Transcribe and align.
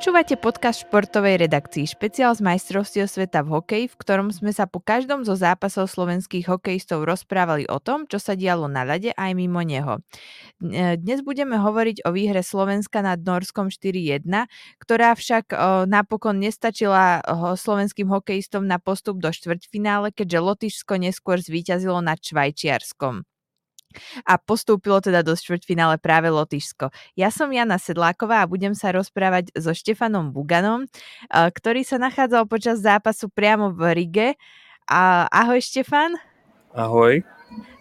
Počúvate 0.00 0.40
podcast 0.40 0.88
športovej 0.88 1.44
redakcii 1.44 1.84
špeciál 1.84 2.32
z 2.32 2.40
majstrovstiev 2.40 3.04
sveta 3.04 3.44
v 3.44 3.52
hokeji, 3.52 3.84
v 3.92 4.00
ktorom 4.00 4.32
sme 4.32 4.48
sa 4.48 4.64
po 4.64 4.80
každom 4.80 5.28
zo 5.28 5.36
zápasov 5.36 5.92
slovenských 5.92 6.48
hokejistov 6.48 7.04
rozprávali 7.04 7.68
o 7.68 7.76
tom, 7.84 8.08
čo 8.08 8.16
sa 8.16 8.32
dialo 8.32 8.64
na 8.64 8.80
ľade 8.88 9.12
aj 9.12 9.30
mimo 9.36 9.60
neho. 9.60 10.00
Dnes 10.96 11.20
budeme 11.20 11.60
hovoriť 11.60 12.08
o 12.08 12.16
výhre 12.16 12.40
Slovenska 12.40 13.04
nad 13.04 13.20
Norskom 13.20 13.68
4-1, 13.68 14.24
ktorá 14.80 15.12
však 15.12 15.52
napokon 15.84 16.40
nestačila 16.40 17.20
slovenským 17.60 18.08
hokejistom 18.08 18.64
na 18.64 18.80
postup 18.80 19.20
do 19.20 19.28
štvrťfinále, 19.28 20.16
keďže 20.16 20.40
Lotyšsko 20.40 20.96
neskôr 20.96 21.44
zvíťazilo 21.44 22.00
nad 22.00 22.16
Švajčiarskom 22.24 23.28
a 24.24 24.38
postúpilo 24.38 24.98
teda 25.02 25.20
do 25.22 25.34
štvrťfinále 25.34 25.98
práve 25.98 26.30
Lotyšsko. 26.30 26.90
Ja 27.18 27.28
som 27.28 27.50
Jana 27.50 27.76
Sedláková 27.76 28.42
a 28.42 28.50
budem 28.50 28.72
sa 28.72 28.94
rozprávať 28.94 29.54
so 29.54 29.74
Štefanom 29.74 30.30
Buganom, 30.30 30.86
eh, 30.86 31.48
ktorý 31.50 31.82
sa 31.82 31.98
nachádzal 31.98 32.46
počas 32.46 32.82
zápasu 32.82 33.28
priamo 33.30 33.74
v 33.74 33.80
Rige. 33.94 34.28
ahoj 35.30 35.62
Štefan. 35.62 36.18
Ahoj. 36.74 37.22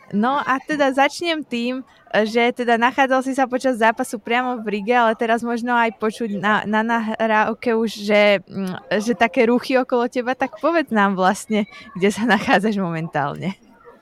No 0.09 0.41
a 0.41 0.57
teda 0.57 0.89
začnem 0.89 1.45
tým, 1.45 1.85
že 2.25 2.49
teda 2.49 2.81
nachádzal 2.81 3.21
si 3.21 3.37
sa 3.37 3.45
počas 3.45 3.77
zápasu 3.77 4.17
priamo 4.17 4.57
v 4.65 4.81
Rige, 4.81 4.97
ale 4.97 5.13
teraz 5.13 5.45
možno 5.45 5.77
aj 5.77 6.01
počuť 6.01 6.41
na, 6.41 6.65
na 6.65 6.81
nahrávke 6.81 7.77
už, 7.77 8.09
že, 8.09 8.41
mm, 8.49 8.89
že 9.05 9.13
také 9.13 9.45
ruchy 9.45 9.77
okolo 9.77 10.09
teba, 10.09 10.33
tak 10.33 10.57
povedz 10.57 10.89
nám 10.89 11.13
vlastne, 11.13 11.69
kde 11.93 12.09
sa 12.09 12.25
nachádzaš 12.33 12.81
momentálne. 12.81 13.53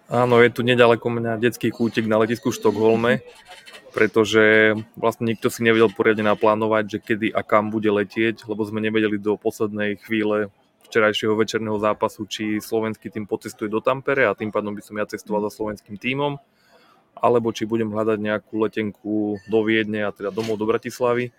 Áno, 0.08 0.40
je 0.40 0.48
tu 0.48 0.64
nedaleko 0.64 1.12
mňa 1.12 1.36
detský 1.36 1.68
kútik 1.68 2.08
na 2.08 2.16
letisku 2.16 2.48
v 2.48 2.56
Štokholme, 2.56 3.14
pretože 3.92 4.72
vlastne 4.96 5.28
nikto 5.28 5.52
si 5.52 5.68
nevedel 5.68 5.92
poriadne 5.92 6.32
naplánovať, 6.32 6.84
že 6.96 7.00
kedy 7.04 7.28
a 7.36 7.44
kam 7.44 7.76
bude 7.76 7.92
letieť, 7.92 8.48
lebo 8.48 8.64
sme 8.64 8.80
nevedeli 8.80 9.20
do 9.20 9.36
poslednej 9.36 10.00
chvíle 10.00 10.48
včerajšieho 10.88 11.36
večerného 11.36 11.76
zápasu, 11.76 12.24
či 12.24 12.64
slovenský 12.64 13.12
tým 13.12 13.28
pocestuje 13.28 13.68
do 13.68 13.84
Tampere 13.84 14.24
a 14.24 14.32
tým 14.32 14.48
pádom 14.48 14.72
by 14.72 14.80
som 14.80 14.96
ja 14.96 15.04
cestoval 15.04 15.44
za 15.52 15.60
slovenským 15.60 16.00
tímom, 16.00 16.40
alebo 17.20 17.52
či 17.52 17.68
budem 17.68 17.92
hľadať 17.92 18.18
nejakú 18.24 18.64
letenku 18.64 19.44
do 19.52 19.60
Viedne 19.68 20.08
a 20.08 20.16
teda 20.16 20.32
domov 20.32 20.56
do 20.56 20.72
Bratislavy. 20.72 21.36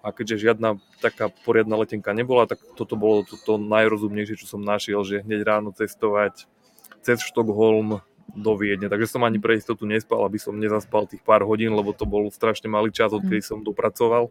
A 0.00 0.16
keďže 0.16 0.48
žiadna 0.48 0.80
taká 1.04 1.28
poriadna 1.44 1.76
letenka 1.76 2.16
nebola, 2.16 2.48
tak 2.48 2.56
toto 2.72 2.96
bolo 2.96 3.28
to, 3.28 3.36
to 3.36 3.60
najrozumnejšie, 3.60 4.40
čo 4.40 4.48
som 4.48 4.64
našiel, 4.64 5.04
že 5.04 5.20
hneď 5.20 5.44
ráno 5.44 5.76
cestovať 5.76 6.48
cez 7.08 7.24
Štokholm 7.24 8.04
do 8.36 8.52
Viedne. 8.52 8.92
Takže 8.92 9.08
som 9.08 9.24
ani 9.24 9.40
pre 9.40 9.56
istotu 9.56 9.88
nespal, 9.88 10.20
aby 10.28 10.36
som 10.36 10.52
nezaspal 10.52 11.08
tých 11.08 11.24
pár 11.24 11.40
hodín, 11.48 11.72
lebo 11.72 11.96
to 11.96 12.04
bol 12.04 12.28
strašne 12.28 12.68
malý 12.68 12.92
čas, 12.92 13.16
odkedy 13.16 13.40
som 13.40 13.64
dopracoval. 13.64 14.28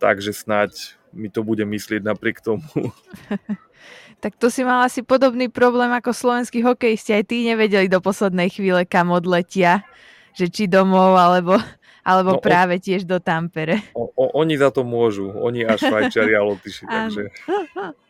Takže 0.00 0.32
snáď 0.32 0.96
mi 1.12 1.28
to 1.28 1.44
bude 1.44 1.62
myslieť 1.68 2.00
napriek 2.00 2.40
tomu. 2.40 2.64
tak 4.24 4.40
to 4.40 4.48
si 4.48 4.64
mal 4.64 4.80
asi 4.88 5.04
podobný 5.04 5.52
problém 5.52 5.92
ako 5.92 6.16
slovenskí 6.16 6.64
hokejisti. 6.64 7.12
Aj 7.12 7.24
tí 7.28 7.44
nevedeli 7.44 7.92
do 7.92 8.00
poslednej 8.00 8.48
chvíle, 8.48 8.88
kam 8.88 9.12
odletia. 9.12 9.84
Že 10.32 10.46
či 10.48 10.64
domov, 10.64 11.12
alebo, 11.20 11.60
alebo 12.00 12.40
no, 12.40 12.40
práve 12.40 12.80
on, 12.80 12.82
tiež 12.82 13.04
do 13.04 13.20
Tampere. 13.20 13.84
O, 13.92 14.08
o, 14.16 14.32
oni 14.40 14.56
za 14.56 14.72
to 14.72 14.80
môžu. 14.80 15.28
Oni 15.28 15.60
a 15.68 15.76
Švajčari 15.76 16.32
a 16.32 16.40
Lotyši. 16.40 16.88
takže... 17.04 17.28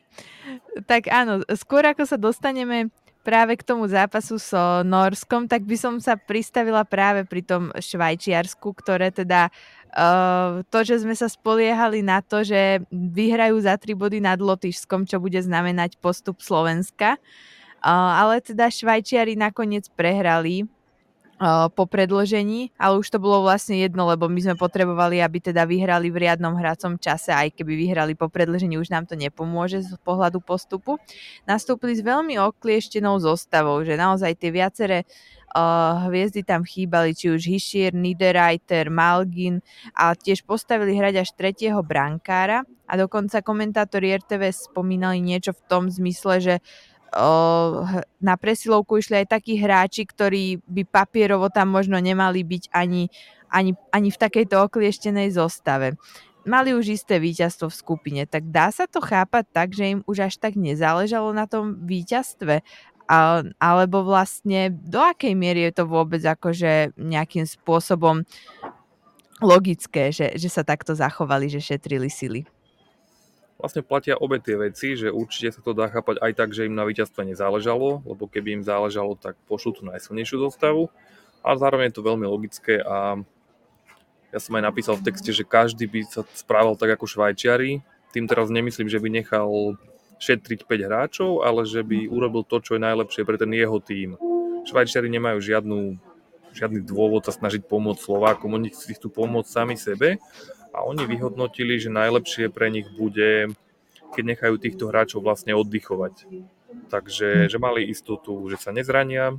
tak 0.90 1.10
áno, 1.10 1.42
skôr 1.58 1.82
ako 1.82 2.06
sa 2.06 2.14
dostaneme 2.14 2.94
práve 3.22 3.54
k 3.54 3.66
tomu 3.66 3.86
zápasu 3.86 4.36
so 4.36 4.82
Norskom, 4.82 5.46
tak 5.46 5.62
by 5.62 5.76
som 5.78 5.94
sa 6.02 6.18
pristavila 6.18 6.82
práve 6.82 7.22
pri 7.22 7.42
tom 7.46 7.70
Švajčiarsku, 7.72 8.74
ktoré 8.74 9.14
teda 9.14 9.48
uh, 9.94 10.66
to, 10.68 10.78
že 10.82 11.06
sme 11.06 11.14
sa 11.14 11.30
spoliehali 11.30 12.02
na 12.02 12.18
to, 12.20 12.42
že 12.42 12.82
vyhrajú 12.90 13.62
za 13.62 13.78
tri 13.78 13.94
body 13.94 14.18
nad 14.18 14.42
Lotyšskom, 14.42 15.06
čo 15.06 15.22
bude 15.22 15.38
znamenať 15.38 15.96
postup 16.02 16.42
Slovenska. 16.42 17.16
Uh, 17.82 18.14
ale 18.18 18.42
teda 18.42 18.70
Švajčiari 18.70 19.38
nakoniec 19.38 19.86
prehrali 19.94 20.66
po 21.74 21.84
predložení, 21.90 22.70
ale 22.78 23.02
už 23.02 23.10
to 23.10 23.18
bolo 23.18 23.42
vlastne 23.42 23.74
jedno, 23.82 24.06
lebo 24.06 24.30
my 24.30 24.38
sme 24.38 24.54
potrebovali, 24.54 25.18
aby 25.18 25.42
teda 25.42 25.66
vyhrali 25.66 26.06
v 26.14 26.28
riadnom 26.28 26.54
hracom 26.54 26.94
čase, 27.02 27.34
aj 27.34 27.58
keby 27.58 27.74
vyhrali 27.74 28.14
po 28.14 28.30
predložení, 28.30 28.78
už 28.78 28.94
nám 28.94 29.10
to 29.10 29.18
nepomôže 29.18 29.82
z 29.82 29.98
pohľadu 30.06 30.38
postupu. 30.38 31.02
Nastúpili 31.42 31.98
s 31.98 32.02
veľmi 32.06 32.38
oklieštenou 32.38 33.18
zostavou, 33.18 33.82
že 33.82 33.98
naozaj 33.98 34.38
tie 34.38 34.54
viaceré 34.54 34.98
uh, 35.02 36.06
hviezdy 36.06 36.46
tam 36.46 36.62
chýbali, 36.62 37.10
či 37.10 37.34
už 37.34 37.42
Hischier, 37.42 37.90
Niederreiter, 37.90 38.86
Malgin 38.86 39.58
a 39.98 40.14
tiež 40.14 40.46
postavili 40.46 40.94
hrať 40.94 41.26
až 41.26 41.28
tretieho 41.34 41.82
brankára 41.82 42.62
a 42.86 42.94
dokonca 42.94 43.42
komentátori 43.42 44.14
RTV 44.14 44.54
spomínali 44.54 45.18
niečo 45.18 45.56
v 45.58 45.62
tom 45.66 45.90
zmysle, 45.90 46.38
že 46.38 46.54
uh, 46.62 46.91
na 48.20 48.34
presilovku 48.40 48.96
išli 48.96 49.24
aj 49.24 49.36
takí 49.36 49.60
hráči, 49.60 50.08
ktorí 50.08 50.64
by 50.64 50.82
papierovo 50.88 51.52
tam 51.52 51.68
možno 51.68 52.00
nemali 52.00 52.40
byť 52.40 52.72
ani, 52.72 53.12
ani, 53.52 53.76
ani 53.92 54.08
v 54.08 54.20
takejto 54.20 54.56
oklieštenej 54.68 55.36
zostave. 55.36 56.00
Mali 56.42 56.74
už 56.74 56.98
isté 56.98 57.22
víťazstvo 57.22 57.70
v 57.70 57.78
skupine, 57.78 58.22
tak 58.26 58.50
dá 58.50 58.72
sa 58.74 58.90
to 58.90 58.98
chápať 58.98 59.44
tak, 59.54 59.68
že 59.76 59.94
im 59.94 60.00
už 60.10 60.26
až 60.26 60.34
tak 60.42 60.58
nezáležalo 60.58 61.30
na 61.30 61.46
tom 61.46 61.78
víťazstve, 61.86 62.66
alebo 63.60 64.02
vlastne 64.02 64.72
do 64.72 64.98
akej 64.98 65.36
miery 65.36 65.68
je 65.70 65.72
to 65.78 65.84
vôbec 65.86 66.24
akože 66.24 66.96
nejakým 66.96 67.44
spôsobom 67.46 68.24
logické, 69.42 70.10
že, 70.10 70.32
že 70.34 70.48
sa 70.48 70.64
takto 70.64 70.96
zachovali, 70.96 71.50
že 71.50 71.60
šetrili 71.60 72.08
sily 72.08 72.48
vlastne 73.62 73.86
platia 73.86 74.18
obe 74.18 74.42
tie 74.42 74.58
veci, 74.58 74.98
že 74.98 75.14
určite 75.14 75.54
sa 75.54 75.60
to 75.62 75.70
dá 75.70 75.86
chápať 75.86 76.18
aj 76.18 76.32
tak, 76.34 76.50
že 76.50 76.66
im 76.66 76.74
na 76.74 76.82
víťazstve 76.82 77.22
nezáležalo, 77.30 78.02
lebo 78.02 78.26
keby 78.26 78.58
im 78.58 78.62
záležalo, 78.66 79.14
tak 79.14 79.38
pošlú 79.46 79.78
tú 79.78 79.82
najsilnejšiu 79.86 80.42
zostavu. 80.50 80.90
A 81.46 81.54
zároveň 81.54 81.94
je 81.94 81.96
to 82.02 82.06
veľmi 82.06 82.26
logické 82.26 82.82
a 82.82 83.22
ja 84.34 84.38
som 84.40 84.58
aj 84.58 84.64
napísal 84.66 84.98
v 84.98 85.06
texte, 85.06 85.30
že 85.30 85.46
každý 85.46 85.86
by 85.86 86.00
sa 86.10 86.26
správal 86.34 86.74
tak 86.74 86.98
ako 86.98 87.06
Švajčiari. 87.06 87.84
Tým 88.10 88.26
teraz 88.26 88.50
nemyslím, 88.50 88.90
že 88.90 88.98
by 88.98 89.08
nechal 89.12 89.78
šetriť 90.18 90.66
5 90.66 90.88
hráčov, 90.88 91.30
ale 91.46 91.62
že 91.68 91.84
by 91.86 92.10
urobil 92.10 92.42
to, 92.42 92.58
čo 92.64 92.74
je 92.74 92.82
najlepšie 92.82 93.22
pre 93.22 93.36
ten 93.38 93.52
jeho 93.54 93.78
tým. 93.78 94.16
Švajčiari 94.66 95.06
nemajú 95.12 95.38
žiadnu, 95.38 95.78
žiadny 96.54 96.80
dôvod 96.82 97.28
sa 97.28 97.34
snažiť 97.34 97.66
pomôcť 97.66 98.00
Slovákom, 98.00 98.56
oni 98.56 98.72
si 98.72 98.94
chcú 98.96 99.12
pomôcť 99.12 99.50
sami 99.50 99.74
sebe 99.76 100.18
a 100.72 100.82
oni 100.88 101.04
vyhodnotili, 101.04 101.76
že 101.76 101.92
najlepšie 101.92 102.48
pre 102.48 102.72
nich 102.72 102.88
bude, 102.96 103.52
keď 104.16 104.24
nechajú 104.24 104.54
týchto 104.56 104.88
hráčov 104.88 105.20
vlastne 105.20 105.52
oddychovať. 105.52 106.26
Takže 106.88 107.52
že 107.52 107.58
mali 107.60 107.84
istotu, 107.84 108.40
že 108.48 108.56
sa 108.56 108.72
nezrania. 108.72 109.36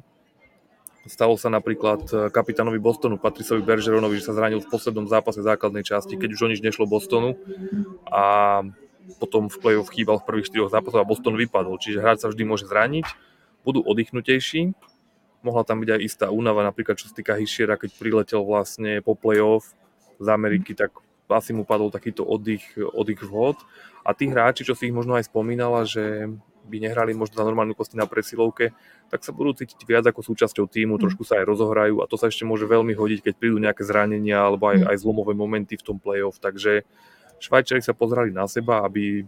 Stalo 1.03 1.35
sa 1.35 1.51
napríklad 1.51 2.31
kapitánovi 2.31 2.79
Bostonu, 2.79 3.19
Patricovi 3.19 3.59
Bergeronovi, 3.59 4.21
že 4.21 4.31
sa 4.31 4.37
zranil 4.37 4.63
v 4.63 4.71
poslednom 4.71 5.09
zápase 5.09 5.43
základnej 5.43 5.83
časti, 5.83 6.15
keď 6.15 6.29
už 6.31 6.41
o 6.45 6.51
nič 6.53 6.61
nešlo 6.63 6.87
Bostonu 6.87 7.35
a 8.07 8.61
potom 9.19 9.51
v 9.51 9.59
play-off 9.59 9.91
chýbal 9.91 10.23
v 10.23 10.27
prvých 10.31 10.47
štyroch 10.47 10.71
zápasoch 10.71 11.03
a 11.03 11.09
Boston 11.09 11.35
vypadol. 11.35 11.75
Čiže 11.75 11.99
hráč 11.99 12.23
sa 12.23 12.31
vždy 12.31 12.43
môže 12.47 12.69
zraniť, 12.71 13.03
budú 13.67 13.83
oddychnutejší, 13.83 14.71
mohla 15.43 15.67
tam 15.67 15.83
byť 15.83 15.89
aj 15.91 16.01
istá 16.07 16.25
únava, 16.31 16.63
napríklad 16.63 16.95
čo 16.95 17.11
sa 17.11 17.17
týka 17.19 17.35
Hischiera, 17.35 17.75
keď 17.75 17.99
priletel 17.99 18.47
vlastne 18.47 19.03
po 19.03 19.11
play-off 19.11 19.75
z 20.23 20.27
Ameriky, 20.31 20.71
tak 20.71 20.95
asi 21.33 21.51
mu 21.51 21.65
padol 21.67 21.89
takýto 21.89 22.23
oddych, 22.23 22.77
oddych 22.77 23.21
vhod. 23.25 23.57
A 24.03 24.11
tí 24.11 24.27
hráči, 24.27 24.67
čo 24.67 24.75
si 24.77 24.91
ich 24.91 24.95
možno 24.95 25.15
aj 25.15 25.27
spomínala, 25.31 25.87
že 25.87 26.27
by 26.63 26.77
nehrali 26.79 27.11
možno 27.11 27.39
za 27.39 27.45
normálnu 27.45 27.75
kosti 27.75 27.99
na 27.99 28.07
presilovke, 28.07 28.71
tak 29.11 29.19
sa 29.23 29.35
budú 29.35 29.51
cítiť 29.51 29.83
viac 29.83 30.07
ako 30.07 30.23
súčasťou 30.23 30.65
týmu, 30.71 30.95
mm. 30.95 31.01
trošku 31.03 31.27
sa 31.27 31.39
aj 31.39 31.45
rozohrajú 31.47 31.99
a 31.99 32.07
to 32.07 32.15
sa 32.15 32.31
ešte 32.31 32.47
môže 32.47 32.63
veľmi 32.63 32.95
hodiť, 32.95 33.19
keď 33.19 33.33
prídu 33.35 33.59
nejaké 33.59 33.83
zranenia 33.83 34.39
alebo 34.39 34.71
aj, 34.71 34.77
mm. 34.79 34.87
aj 34.87 34.97
zlomové 35.03 35.35
momenty 35.35 35.75
v 35.75 35.85
tom 35.85 35.97
play-off. 35.99 36.39
Takže 36.39 36.87
Švajčari 37.43 37.83
sa 37.83 37.91
pozerali 37.91 38.31
na 38.31 38.47
seba, 38.47 38.87
aby, 38.87 39.27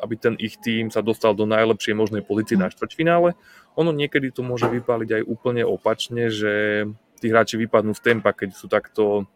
aby 0.00 0.14
ten 0.16 0.34
ich 0.40 0.56
tým 0.56 0.88
sa 0.88 1.04
dostal 1.04 1.36
do 1.36 1.44
najlepšej 1.44 1.92
možnej 1.92 2.24
pozície 2.24 2.56
mm. 2.56 2.62
na 2.64 2.68
štvrťfinále. 2.72 3.30
Ono 3.76 3.90
niekedy 3.92 4.32
to 4.32 4.40
môže 4.40 4.68
vypáliť 4.68 5.20
aj 5.20 5.22
úplne 5.28 5.62
opačne, 5.68 6.32
že 6.32 6.84
tí 7.20 7.28
hráči 7.28 7.60
vypadnú 7.60 7.92
z 7.92 8.00
tempa, 8.00 8.32
keď 8.32 8.56
sú 8.56 8.66
takto 8.66 9.28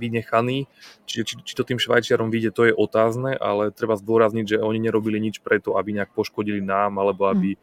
vynechaný. 0.00 0.64
Čiže 1.04 1.22
či, 1.28 1.34
či 1.44 1.52
to 1.52 1.68
tým 1.68 1.76
Švajčiarom 1.76 2.32
vyjde, 2.32 2.50
to 2.56 2.62
je 2.64 2.72
otázne, 2.72 3.36
ale 3.36 3.68
treba 3.68 4.00
zdôrazniť, 4.00 4.56
že 4.56 4.62
oni 4.64 4.80
nerobili 4.80 5.20
nič 5.20 5.44
preto, 5.44 5.76
aby 5.76 6.00
nejak 6.00 6.16
poškodili 6.16 6.64
nám, 6.64 6.96
alebo 6.96 7.28
aby 7.28 7.54
hm. 7.54 7.60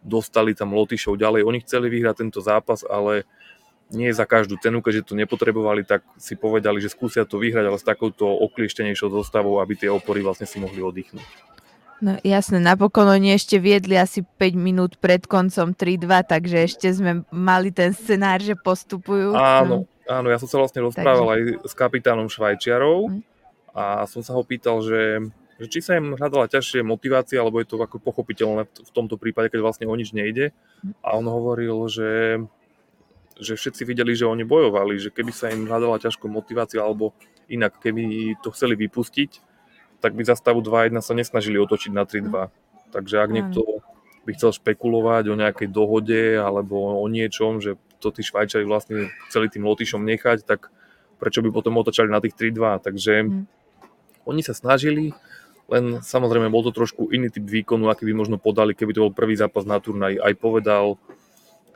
dostali 0.00 0.56
tam 0.56 0.72
Lotyšov 0.72 1.20
ďalej. 1.20 1.44
Oni 1.44 1.60
chceli 1.60 1.92
vyhrať 1.92 2.24
tento 2.24 2.40
zápas, 2.40 2.80
ale 2.88 3.28
nie 3.92 4.10
za 4.10 4.26
každú 4.26 4.58
cenu, 4.58 4.82
keďže 4.82 5.12
to 5.12 5.14
nepotrebovali, 5.14 5.86
tak 5.86 6.02
si 6.18 6.34
povedali, 6.34 6.82
že 6.82 6.90
skúsia 6.90 7.22
to 7.22 7.38
vyhrať, 7.38 7.70
ale 7.70 7.78
s 7.78 7.86
takouto 7.86 8.26
oklieštenejšou 8.26 9.14
zostavou, 9.14 9.62
aby 9.62 9.78
tie 9.78 9.90
opory 9.92 10.26
vlastne 10.26 10.48
si 10.48 10.58
mohli 10.58 10.82
oddychnúť. 10.82 11.54
No 11.96 12.20
jasne, 12.20 12.60
napokon 12.60 13.08
oni 13.08 13.32
ešte 13.32 13.56
viedli 13.56 13.96
asi 13.96 14.20
5 14.20 14.52
minút 14.52 15.00
pred 15.00 15.24
koncom 15.24 15.72
3-2, 15.72 16.28
takže 16.28 16.56
ešte 16.68 16.92
sme 16.92 17.24
mali 17.32 17.72
ten 17.72 17.96
scenár, 17.96 18.44
že 18.44 18.52
postupujú. 18.52 19.32
Áno, 19.32 19.88
Áno, 20.06 20.30
ja 20.30 20.38
som 20.38 20.46
sa 20.46 20.62
vlastne 20.62 20.86
rozprával 20.86 21.26
Takže... 21.26 21.34
aj 21.34 21.40
s 21.66 21.72
kapitánom 21.74 22.30
Švajčiarov 22.30 23.10
mm. 23.10 23.22
a 23.74 24.06
som 24.06 24.22
sa 24.22 24.38
ho 24.38 24.42
pýtal, 24.46 24.78
že, 24.86 25.18
že 25.58 25.66
či 25.66 25.82
sa 25.82 25.98
im 25.98 26.14
hľadala 26.14 26.46
ťažšie 26.46 26.86
motivácia, 26.86 27.42
alebo 27.42 27.58
je 27.58 27.66
to 27.66 27.76
ako 27.82 27.98
pochopiteľné 27.98 28.70
v 28.70 28.90
tomto 28.94 29.18
prípade, 29.18 29.50
keď 29.50 29.66
vlastne 29.66 29.90
o 29.90 29.94
nič 29.98 30.14
nejde. 30.14 30.54
A 31.02 31.18
on 31.18 31.26
hovoril, 31.26 31.90
že, 31.90 32.38
že 33.42 33.58
všetci 33.58 33.82
videli, 33.82 34.14
že 34.14 34.30
oni 34.30 34.46
bojovali, 34.46 34.94
že 35.02 35.10
keby 35.10 35.34
sa 35.34 35.50
im 35.50 35.66
hľadala 35.66 35.98
ťažko 35.98 36.30
motivácia, 36.30 36.78
alebo 36.78 37.10
inak, 37.50 37.82
keby 37.82 38.34
to 38.46 38.54
chceli 38.54 38.78
vypustiť, 38.78 39.42
tak 39.98 40.14
by 40.14 40.22
za 40.22 40.38
stavu 40.38 40.62
2-1 40.62 41.02
sa 41.02 41.18
nesnažili 41.18 41.58
otočiť 41.58 41.90
na 41.90 42.06
3-2. 42.06 42.94
Takže 42.94 43.16
ak 43.18 43.30
niekto 43.34 43.82
by 44.26 44.34
chcel 44.34 44.50
špekulovať 44.54 45.30
o 45.30 45.38
nejakej 45.38 45.68
dohode 45.70 46.38
alebo 46.38 46.98
o 46.98 47.06
niečom, 47.06 47.62
že 47.62 47.78
to 47.98 48.12
tí 48.12 48.22
Švajčari 48.24 48.64
vlastne 48.68 49.10
chceli 49.28 49.48
tým 49.48 49.64
Lotyšom 49.64 50.02
nechať, 50.04 50.44
tak 50.44 50.68
prečo 51.16 51.40
by 51.40 51.48
potom 51.52 51.80
otočali 51.80 52.12
na 52.12 52.20
tých 52.20 52.36
3-2. 52.36 52.84
Takže 52.84 53.12
mm. 53.24 53.42
oni 54.28 54.40
sa 54.44 54.52
snažili, 54.52 55.16
len 55.66 56.04
samozrejme 56.04 56.52
bol 56.52 56.62
to 56.62 56.72
trošku 56.72 57.10
iný 57.10 57.32
typ 57.32 57.42
výkonu, 57.42 57.88
aký 57.88 58.06
by 58.06 58.14
možno 58.14 58.36
podali, 58.36 58.76
keby 58.76 58.92
to 58.92 59.04
bol 59.08 59.14
prvý 59.14 59.34
zápas 59.34 59.64
na 59.64 59.80
turnaj. 59.80 60.20
Aj 60.20 60.32
povedal 60.36 61.00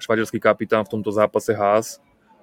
švajčiarsky 0.01 0.41
kapitán 0.41 0.87
v 0.89 0.93
tomto 0.97 1.13
zápase 1.13 1.53
Haas, 1.53 2.01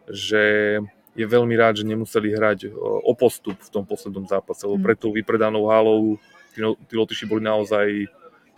že 0.09 0.77
je 1.17 1.25
veľmi 1.25 1.57
rád, 1.57 1.81
že 1.81 1.89
nemuseli 1.89 2.29
hrať 2.29 2.69
o 2.77 3.09
postup 3.17 3.57
v 3.57 3.69
tom 3.73 3.81
poslednom 3.81 4.29
zápase, 4.29 4.69
lebo 4.69 4.77
mm. 4.77 4.85
pred 4.85 4.97
tou 5.01 5.11
vypredanou 5.13 5.65
halou 5.73 6.21
tí, 6.53 6.61
tí 6.61 6.93
Lotyši 6.97 7.25
boli 7.25 7.41
naozaj, 7.41 8.09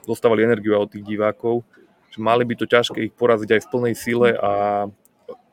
dostávali 0.03 0.47
energiu 0.47 0.75
od 0.75 0.91
tých 0.91 1.03
divákov, 1.03 1.63
že 2.11 2.19
mali 2.23 2.47
by 2.47 2.55
to 2.55 2.65
ťažké 2.65 3.11
ich 3.11 3.13
poraziť 3.13 3.59
aj 3.59 3.61
v 3.63 3.71
plnej 3.71 3.95
sile 3.95 4.29
a 4.39 4.51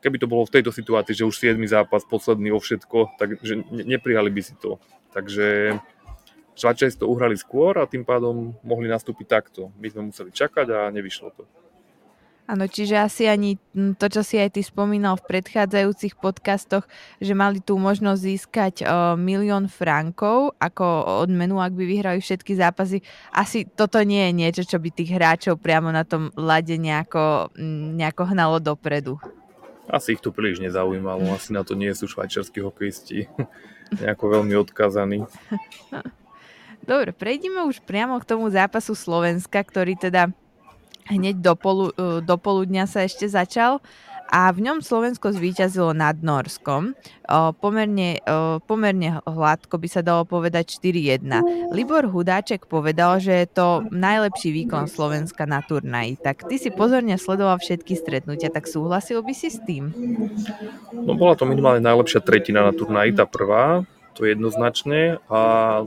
keby 0.03 0.17
to 0.21 0.27
bolo 0.29 0.45
v 0.45 0.59
tejto 0.59 0.71
situácii, 0.73 1.13
že 1.17 1.27
už 1.27 1.35
7 1.37 1.57
zápas, 1.67 2.05
posledný 2.05 2.53
o 2.53 2.59
všetko, 2.61 3.17
takže 3.17 3.65
neprijali 3.71 4.29
by 4.29 4.41
si 4.41 4.53
to. 4.57 4.77
Takže 5.11 5.77
Švajčiari 6.57 6.97
to 6.97 7.05
uhrali 7.05 7.37
skôr 7.37 7.77
a 7.77 7.85
tým 7.85 8.01
pádom 8.01 8.57
mohli 8.65 8.89
nastúpiť 8.89 9.27
takto. 9.29 9.69
My 9.77 9.93
sme 9.93 10.09
museli 10.09 10.33
čakať 10.33 10.67
a 10.73 10.79
nevyšlo 10.89 11.29
to. 11.37 11.45
Áno, 12.47 12.63
čiže 12.63 12.95
asi 12.95 13.27
ani 13.27 13.59
to, 13.99 14.07
čo 14.07 14.23
si 14.23 14.39
aj 14.39 14.55
ty 14.55 14.63
spomínal 14.63 15.19
v 15.19 15.35
predchádzajúcich 15.35 16.15
podcastoch, 16.15 16.87
že 17.19 17.35
mali 17.35 17.59
tú 17.59 17.75
možnosť 17.75 18.21
získať 18.23 18.75
o, 18.81 19.19
milión 19.19 19.67
frankov 19.67 20.55
ako 20.55 21.19
odmenu, 21.27 21.59
ak 21.59 21.75
by 21.75 21.83
vyhrali 21.83 22.23
všetky 22.23 22.55
zápasy. 22.55 23.03
Asi 23.35 23.67
toto 23.67 23.99
nie 23.99 24.31
je 24.31 24.31
niečo, 24.31 24.63
čo 24.63 24.79
by 24.79 24.89
tých 24.95 25.11
hráčov 25.11 25.59
priamo 25.59 25.91
na 25.91 26.07
tom 26.07 26.31
lade 26.39 26.79
nejako, 26.79 27.51
nejako 27.99 28.23
hnalo 28.31 28.63
dopredu. 28.63 29.19
Asi 29.87 30.19
ich 30.19 30.21
to 30.21 30.35
príliš 30.35 30.59
nezaujímalo, 30.59 31.31
asi 31.31 31.55
na 31.55 31.63
to 31.63 31.73
nie 31.73 31.91
sú 31.95 32.11
švajčiarskí 32.11 32.59
hokejisti 32.59 33.31
nejako 34.03 34.39
veľmi 34.39 34.53
odkazaní. 34.67 35.23
Dobre, 36.83 37.11
prejdeme 37.11 37.67
už 37.67 37.83
priamo 37.83 38.19
k 38.19 38.27
tomu 38.27 38.47
zápasu 38.47 38.95
Slovenska, 38.95 39.59
ktorý 39.59 39.99
teda 39.99 40.31
hneď 41.07 41.39
do, 41.39 41.53
polu, 41.55 41.91
do 42.23 42.35
poludnia 42.39 42.87
sa 42.87 43.07
ešte 43.07 43.27
začal 43.27 43.79
a 44.27 44.51
v 44.51 44.59
ňom 44.67 44.83
Slovensko 44.83 45.31
zvíťazilo 45.31 45.95
nad 45.95 46.19
Norskom. 46.19 46.93
O, 47.27 47.55
pomerne, 47.55 48.19
o, 48.27 48.59
pomerne 48.59 49.23
hladko 49.23 49.79
by 49.79 49.87
sa 49.87 50.03
dalo 50.03 50.27
povedať 50.27 50.79
4-1. 50.83 51.23
Libor 51.71 52.11
Hudáček 52.11 52.67
povedal, 52.67 53.23
že 53.23 53.43
je 53.43 53.47
to 53.47 53.67
najlepší 53.89 54.51
výkon 54.51 54.91
Slovenska 54.91 55.47
na 55.47 55.63
turnaji. 55.63 56.19
Tak 56.19 56.47
ty 56.51 56.59
si 56.59 56.69
pozorne 56.71 57.15
sledoval 57.15 57.59
všetky 57.59 57.95
stretnutia, 57.95 58.51
tak 58.51 58.67
súhlasil 58.67 59.23
by 59.23 59.33
si 59.33 59.47
s 59.47 59.59
tým? 59.63 59.91
No 60.91 61.15
bola 61.15 61.39
to 61.39 61.47
minimálne 61.47 61.79
najlepšia 61.79 62.19
tretina 62.19 62.67
na 62.67 62.75
turnaji, 62.75 63.15
tá 63.15 63.23
prvá 63.23 63.87
to 64.17 64.25
jednoznačne 64.25 65.21
a 65.29 65.41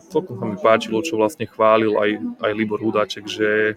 celkom 0.06 0.38
sa 0.38 0.46
mi 0.46 0.54
páčilo, 0.54 1.02
čo 1.02 1.18
vlastne 1.18 1.50
chválil 1.50 1.98
aj, 1.98 2.10
aj 2.46 2.52
Libor 2.54 2.78
Hudáček, 2.78 3.26
že 3.26 3.74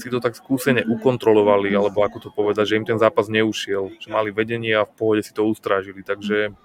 si 0.00 0.08
to 0.08 0.18
tak 0.18 0.32
skúsene 0.32 0.80
ukontrolovali, 0.88 1.68
alebo 1.76 2.00
ako 2.00 2.18
to 2.18 2.30
povedať, 2.32 2.72
že 2.72 2.76
im 2.80 2.88
ten 2.88 2.96
zápas 2.96 3.28
neušiel, 3.28 3.92
že 4.00 4.08
mali 4.08 4.32
vedenie 4.32 4.72
a 4.72 4.88
v 4.88 4.96
pohode 4.96 5.20
si 5.20 5.36
to 5.36 5.44
ustrážili, 5.44 6.00
takže, 6.00 6.56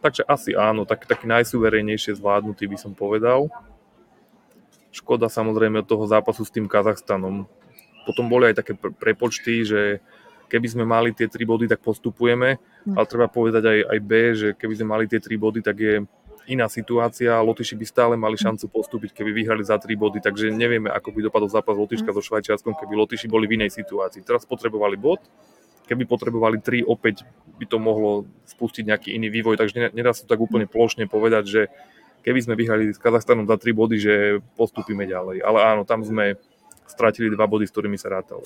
takže 0.00 0.24
asi 0.24 0.56
áno, 0.56 0.88
tak, 0.88 1.04
taký 1.04 1.28
najsuverénnejšie 1.28 2.16
zvládnutý 2.16 2.64
by 2.64 2.78
som 2.80 2.92
povedal. 2.96 3.52
Škoda 4.90 5.28
samozrejme 5.28 5.84
od 5.84 5.88
toho 5.88 6.08
zápasu 6.08 6.42
s 6.42 6.50
tým 6.50 6.66
Kazachstanom. 6.66 7.46
Potom 8.08 8.26
boli 8.26 8.50
aj 8.50 8.64
také 8.64 8.72
prepočty, 8.74 9.62
že 9.62 10.00
keby 10.50 10.66
sme 10.66 10.84
mali 10.88 11.14
tie 11.14 11.30
tri 11.30 11.46
body, 11.46 11.70
tak 11.70 11.84
postupujeme, 11.84 12.58
hm. 12.58 12.96
ale 12.96 13.06
treba 13.06 13.30
povedať 13.30 13.62
aj, 13.68 13.78
aj 13.86 13.98
B, 14.02 14.10
že 14.34 14.48
keby 14.56 14.74
sme 14.80 14.88
mali 14.96 15.04
tie 15.06 15.20
tri 15.22 15.36
body, 15.36 15.60
tak 15.62 15.76
je 15.78 16.02
iná 16.50 16.66
situácia. 16.66 17.38
Lotyši 17.38 17.78
by 17.78 17.86
stále 17.86 18.14
mali 18.18 18.34
šancu 18.34 18.66
postúpiť, 18.66 19.14
keby 19.14 19.30
vyhrali 19.30 19.62
za 19.62 19.78
3 19.78 19.86
body, 19.94 20.18
takže 20.18 20.50
nevieme, 20.50 20.90
ako 20.90 21.14
by 21.14 21.30
dopadol 21.30 21.46
zápas 21.46 21.78
Lotyška 21.78 22.10
so 22.10 22.18
Švajčiarskom, 22.18 22.74
keby 22.74 22.98
Lotyši 22.98 23.30
boli 23.30 23.46
v 23.46 23.62
inej 23.62 23.78
situácii. 23.78 24.26
Teraz 24.26 24.42
potrebovali 24.42 24.98
bod, 24.98 25.22
keby 25.86 26.10
potrebovali 26.10 26.58
3, 26.58 26.82
opäť 26.82 27.22
by 27.56 27.64
to 27.70 27.78
mohlo 27.78 28.26
spustiť 28.50 28.84
nejaký 28.90 29.08
iný 29.14 29.30
vývoj, 29.30 29.54
takže 29.62 29.94
nedá 29.94 30.10
sa 30.10 30.26
tak 30.26 30.42
úplne 30.42 30.66
plošne 30.66 31.06
povedať, 31.06 31.44
že 31.46 31.62
keby 32.26 32.40
sme 32.42 32.54
vyhrali 32.58 32.90
s 32.90 32.98
Kazachstanom 33.00 33.46
za 33.46 33.56
3 33.56 33.70
body, 33.70 33.96
že 33.96 34.14
postupíme 34.58 35.06
ďalej. 35.06 35.46
Ale 35.46 35.58
áno, 35.62 35.82
tam 35.86 36.02
sme 36.02 36.36
stratili 36.90 37.30
2 37.32 37.38
body, 37.38 37.64
s 37.64 37.72
ktorými 37.72 37.96
sa 37.96 38.10
rátalo. 38.10 38.42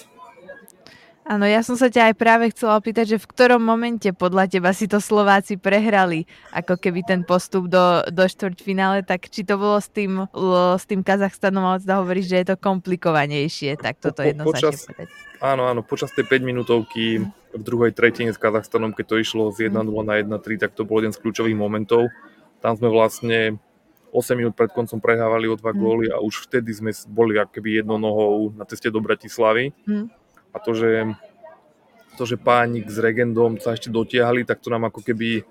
Áno, 1.24 1.48
ja 1.48 1.64
som 1.64 1.72
sa 1.72 1.88
ťa 1.88 2.12
aj 2.12 2.14
práve 2.20 2.52
chcela 2.52 2.76
opýtať, 2.76 3.16
že 3.16 3.18
v 3.18 3.30
ktorom 3.32 3.64
momente 3.64 4.12
podľa 4.12 4.44
teba 4.44 4.76
si 4.76 4.84
to 4.84 5.00
Slováci 5.00 5.56
prehrali, 5.56 6.28
ako 6.52 6.76
keby 6.76 7.00
ten 7.00 7.24
postup 7.24 7.72
do, 7.72 8.04
do 8.12 8.28
štvrťfinále, 8.28 9.08
tak 9.08 9.32
či 9.32 9.40
to 9.40 9.56
bolo 9.56 9.80
s 9.80 9.88
tým, 9.88 10.28
s 10.76 10.84
tým 10.84 11.00
Kazachstanom, 11.00 11.64
ale 11.64 11.80
teda 11.80 12.04
hovoríš, 12.04 12.28
že 12.28 12.36
je 12.44 12.46
to 12.52 12.56
komplikovanejšie, 12.60 13.80
tak 13.80 14.04
toto 14.04 14.20
po, 14.20 14.52
počas, 14.52 14.84
povedať. 14.84 15.08
Áno, 15.40 15.64
áno, 15.64 15.80
počas 15.80 16.12
tej 16.12 16.28
5 16.28 16.44
minútovky 16.44 17.24
v 17.56 17.62
druhej 17.64 17.96
tretine 17.96 18.28
s 18.28 18.36
Kazachstanom, 18.36 18.92
keď 18.92 19.16
to 19.16 19.16
išlo 19.16 19.48
z 19.48 19.72
1-0 19.72 19.80
mm. 19.80 20.04
na 20.04 20.20
1-3, 20.20 20.60
tak 20.60 20.76
to 20.76 20.84
bol 20.84 21.00
jeden 21.00 21.16
z 21.16 21.24
kľúčových 21.24 21.56
momentov. 21.56 22.12
Tam 22.60 22.76
sme 22.76 22.92
vlastne 22.92 23.56
8 24.12 24.36
minút 24.36 24.52
pred 24.52 24.68
koncom 24.76 25.00
prehávali 25.00 25.48
o 25.48 25.56
dva 25.56 25.72
mm. 25.72 25.78
góly 25.80 26.06
a 26.12 26.20
už 26.20 26.52
vtedy 26.52 26.68
sme 26.68 26.92
boli 27.08 27.40
akoby 27.40 27.80
jednou 27.80 27.96
nohou 27.96 28.52
na 28.52 28.68
ceste 28.68 28.92
do 28.92 29.00
Bratislavy. 29.00 29.72
Mm 29.88 30.23
a 30.54 30.56
to, 30.62 30.70
že, 30.72 31.10
to, 32.14 32.22
že 32.22 32.38
pánik 32.38 32.86
s 32.86 33.02
Regendom 33.02 33.58
sa 33.58 33.74
ešte 33.74 33.90
dotiahli, 33.90 34.46
tak 34.46 34.62
to 34.62 34.70
nám 34.70 34.86
ako 34.86 35.02
keby 35.02 35.42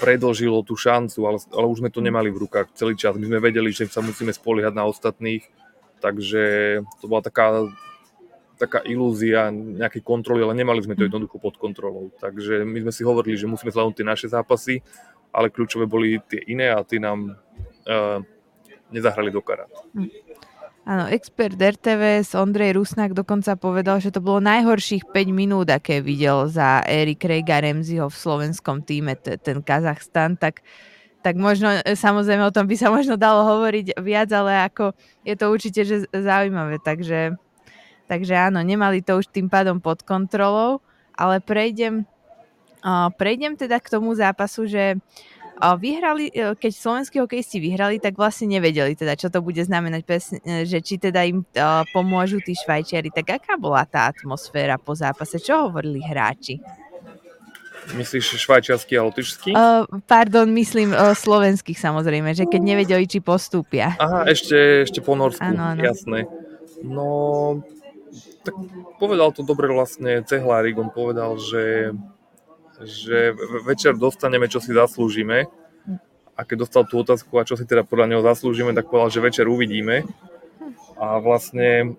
predlžilo 0.00 0.64
tú 0.64 0.78
šancu, 0.80 1.18
ale, 1.28 1.38
ale 1.52 1.66
už 1.68 1.84
sme 1.84 1.92
to 1.92 2.00
nemali 2.00 2.32
v 2.32 2.48
rukách 2.48 2.72
celý 2.72 2.96
čas. 2.96 3.18
My 3.20 3.28
sme 3.28 3.42
vedeli, 3.42 3.68
že 3.68 3.84
sa 3.90 4.00
musíme 4.00 4.32
spoliehať 4.32 4.72
na 4.72 4.88
ostatných, 4.88 5.44
takže 6.00 6.42
to 7.02 7.04
bola 7.04 7.20
taká, 7.20 7.68
taká 8.56 8.80
ilúzia 8.88 9.52
nejakej 9.52 10.00
kontroly, 10.00 10.40
ale 10.40 10.56
nemali 10.56 10.80
sme 10.80 10.96
to 10.96 11.04
jednoducho 11.04 11.36
pod 11.36 11.60
kontrolou. 11.60 12.08
Takže 12.16 12.64
my 12.64 12.88
sme 12.88 12.92
si 12.96 13.02
hovorili, 13.04 13.36
že 13.36 13.44
musíme 13.44 13.68
zvládnuť 13.68 13.96
tie 14.00 14.08
naše 14.08 14.26
zápasy, 14.32 14.80
ale 15.30 15.52
kľúčové 15.52 15.84
boli 15.84 16.16
tie 16.24 16.40
iné 16.48 16.72
a 16.72 16.80
tie 16.80 16.96
nám 16.96 17.36
uh, 17.36 18.24
nezahrali 18.88 19.28
do 19.28 19.44
karát. 19.44 19.70
Hm. 19.92 20.08
Áno, 20.88 21.04
expert 21.12 21.60
RTVS 21.60 22.32
Ondrej 22.32 22.80
Rusnak 22.80 23.12
dokonca 23.12 23.52
povedal, 23.52 24.00
že 24.00 24.08
to 24.08 24.24
bolo 24.24 24.40
najhorších 24.40 25.12
5 25.12 25.28
minút, 25.28 25.68
aké 25.68 26.00
videl 26.00 26.48
za 26.48 26.80
éry 26.88 27.12
Craiga 27.20 27.60
Remziho 27.60 28.08
v 28.08 28.16
slovenskom 28.16 28.80
týme, 28.80 29.12
t- 29.20 29.36
ten 29.36 29.60
Kazachstan, 29.60 30.40
tak, 30.40 30.64
tak 31.20 31.36
možno, 31.36 31.68
e, 31.84 31.92
samozrejme 31.92 32.48
o 32.48 32.54
tom 32.54 32.64
by 32.64 32.76
sa 32.80 32.88
možno 32.88 33.20
dalo 33.20 33.44
hovoriť 33.44 34.00
viac, 34.00 34.32
ale 34.32 34.72
ako 34.72 34.96
je 35.20 35.34
to 35.36 35.44
určite 35.52 35.80
že 35.84 35.96
zaujímavé, 36.16 36.80
takže, 36.80 37.36
takže 38.08 38.32
áno, 38.40 38.64
nemali 38.64 39.04
to 39.04 39.20
už 39.20 39.28
tým 39.28 39.52
pádom 39.52 39.84
pod 39.84 40.00
kontrolou, 40.00 40.80
ale 41.12 41.44
prejdem, 41.44 42.08
uh, 42.80 43.12
prejdem 43.20 43.52
teda 43.52 43.76
k 43.84 43.92
tomu 43.92 44.16
zápasu, 44.16 44.64
že 44.64 44.96
uh, 44.96 45.30
vyhrali, 45.76 46.32
e, 46.32 46.56
keď 46.56 46.72
slovenskí 46.72 47.16
hokejisti 47.20 47.60
vyhrali, 47.60 48.00
tak 48.00 48.16
vlastne 48.16 48.48
nevedeli 48.48 48.96
teda, 48.96 49.14
čo 49.14 49.28
to 49.28 49.44
bude 49.44 49.60
znamenať, 49.60 50.02
e, 50.04 50.64
že 50.64 50.78
či 50.80 50.96
teda 50.96 51.20
im 51.28 51.44
uh, 51.44 51.84
pomôžu 51.92 52.40
tí 52.40 52.56
Švajčiari. 52.56 53.12
Tak 53.12 53.40
aká 53.40 53.54
bola 53.60 53.84
tá 53.84 54.08
atmosféra 54.08 54.80
po 54.80 54.96
zápase? 54.96 55.36
Čo 55.36 55.68
hovorili 55.68 56.00
hráči? 56.00 56.58
Myslíš 57.90 58.38
švajčiarsky 58.38 58.94
a 58.94 59.02
lotyšský? 59.08 59.50
Uh, 59.56 59.88
pardon, 60.06 60.46
myslím 60.52 60.92
uh, 60.92 61.16
slovenských 61.16 61.76
samozrejme, 61.80 62.36
že 62.36 62.46
keď 62.46 62.60
nevedeli, 62.62 63.04
či 63.08 63.18
postúpia. 63.18 63.96
Aha, 63.98 64.28
ešte, 64.30 64.86
ešte 64.86 65.00
po 65.02 65.16
Norsku, 65.16 65.42
ano, 65.42 65.74
ano. 65.74 65.80
jasné. 65.82 66.28
No, 66.84 67.08
tak 68.46 68.54
povedal 69.02 69.34
to 69.34 69.42
dobre 69.42 69.68
vlastne 69.68 70.22
Cehlárik, 70.22 70.78
on 70.78 70.92
povedal, 70.92 71.36
že 71.40 71.92
že 72.84 73.36
večer 73.64 73.96
dostaneme, 73.96 74.48
čo 74.48 74.58
si 74.62 74.72
zaslúžime. 74.72 75.48
A 76.36 76.40
keď 76.48 76.64
dostal 76.64 76.88
tú 76.88 77.04
otázku, 77.04 77.36
a 77.36 77.44
čo 77.44 77.56
si 77.60 77.68
teda 77.68 77.84
podľa 77.84 78.16
neho 78.16 78.22
zaslúžime, 78.24 78.72
tak 78.72 78.88
povedal, 78.88 79.12
že 79.12 79.20
večer 79.20 79.44
uvidíme. 79.44 80.08
A 80.96 81.20
vlastne 81.20 81.96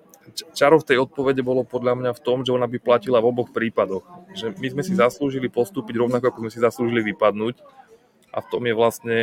čarov 0.57 0.81
tej 0.81 1.05
odpovede 1.05 1.45
bolo 1.45 1.61
podľa 1.61 1.93
mňa 1.97 2.11
v 2.17 2.23
tom, 2.23 2.41
že 2.41 2.53
ona 2.53 2.65
by 2.65 2.77
platila 2.81 3.21
v 3.21 3.29
oboch 3.29 3.53
prípadoch. 3.53 4.05
Že 4.33 4.57
my 4.57 4.67
sme 4.73 4.83
si 4.85 4.93
zaslúžili 4.97 5.45
postúpiť 5.51 6.01
rovnako, 6.01 6.33
ako 6.33 6.41
sme 6.47 6.51
si 6.53 6.59
zaslúžili 6.61 7.01
vypadnúť. 7.13 7.61
A 8.31 8.41
v 8.41 8.49
tom 8.49 8.63
je 8.65 8.73
vlastne 8.73 9.17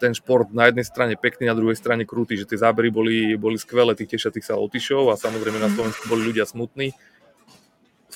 ten 0.00 0.16
šport 0.16 0.48
na 0.48 0.72
jednej 0.72 0.86
strane 0.88 1.14
pekný, 1.14 1.52
na 1.52 1.54
druhej 1.54 1.76
strane 1.76 2.08
krutý, 2.08 2.40
že 2.40 2.48
tie 2.48 2.56
zábery 2.56 2.88
boli, 2.88 3.36
boli 3.36 3.60
skvelé, 3.60 3.92
tých 3.92 4.16
tešatých 4.16 4.48
sa 4.48 4.56
Lotyšov 4.56 5.12
a 5.12 5.20
samozrejme 5.20 5.60
na 5.60 5.68
mhm. 5.68 5.74
Slovensku 5.76 6.04
boli 6.08 6.24
ľudia 6.24 6.48
smutní. 6.48 6.96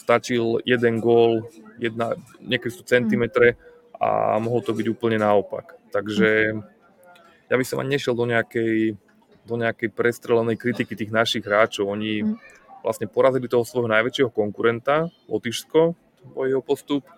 Stačil 0.04 0.60
jeden 0.68 1.00
gól, 1.00 1.48
jedna, 1.80 2.12
niekedy 2.44 2.68
sú 2.68 2.84
centimetre 2.84 3.56
a 3.96 4.36
mohlo 4.36 4.60
to 4.60 4.76
byť 4.76 4.86
úplne 4.92 5.16
naopak. 5.16 5.80
Takže 5.88 6.60
ja 7.48 7.54
by 7.56 7.64
som 7.64 7.80
ani 7.80 7.96
nešiel 7.96 8.12
do 8.12 8.28
nejakej, 8.28 9.00
do 9.48 9.54
nejakej 9.56 9.88
prestrelenej 9.96 10.60
kritiky 10.60 10.92
tých 10.92 11.08
našich 11.08 11.40
hráčov. 11.40 11.88
Oni 11.88 12.20
mhm. 12.20 12.36
vlastne 12.84 13.08
porazili 13.08 13.48
toho 13.48 13.64
svojho 13.64 13.88
najväčšieho 13.88 14.28
konkurenta, 14.28 15.08
Lotyšsko, 15.24 15.96
o 16.36 16.40
jeho 16.44 16.60
postup. 16.60 17.08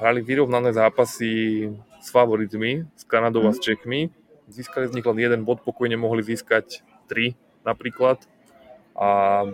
Hrali 0.00 0.24
vyrovnané 0.24 0.72
zápasy 0.72 1.68
s 2.00 2.08
favoritmi, 2.08 2.88
s 2.96 3.04
Kanadou 3.04 3.44
a 3.44 3.52
s 3.52 3.60
mhm. 3.60 3.64
Čechmi. 3.68 4.00
Získali 4.48 4.88
z 4.88 4.96
nich 4.96 5.04
len 5.04 5.20
jeden 5.20 5.44
bod, 5.44 5.60
pokojne 5.60 6.00
mohli 6.00 6.24
získať 6.24 6.80
tri 7.12 7.36
napríklad. 7.62 8.24
A 8.96 9.44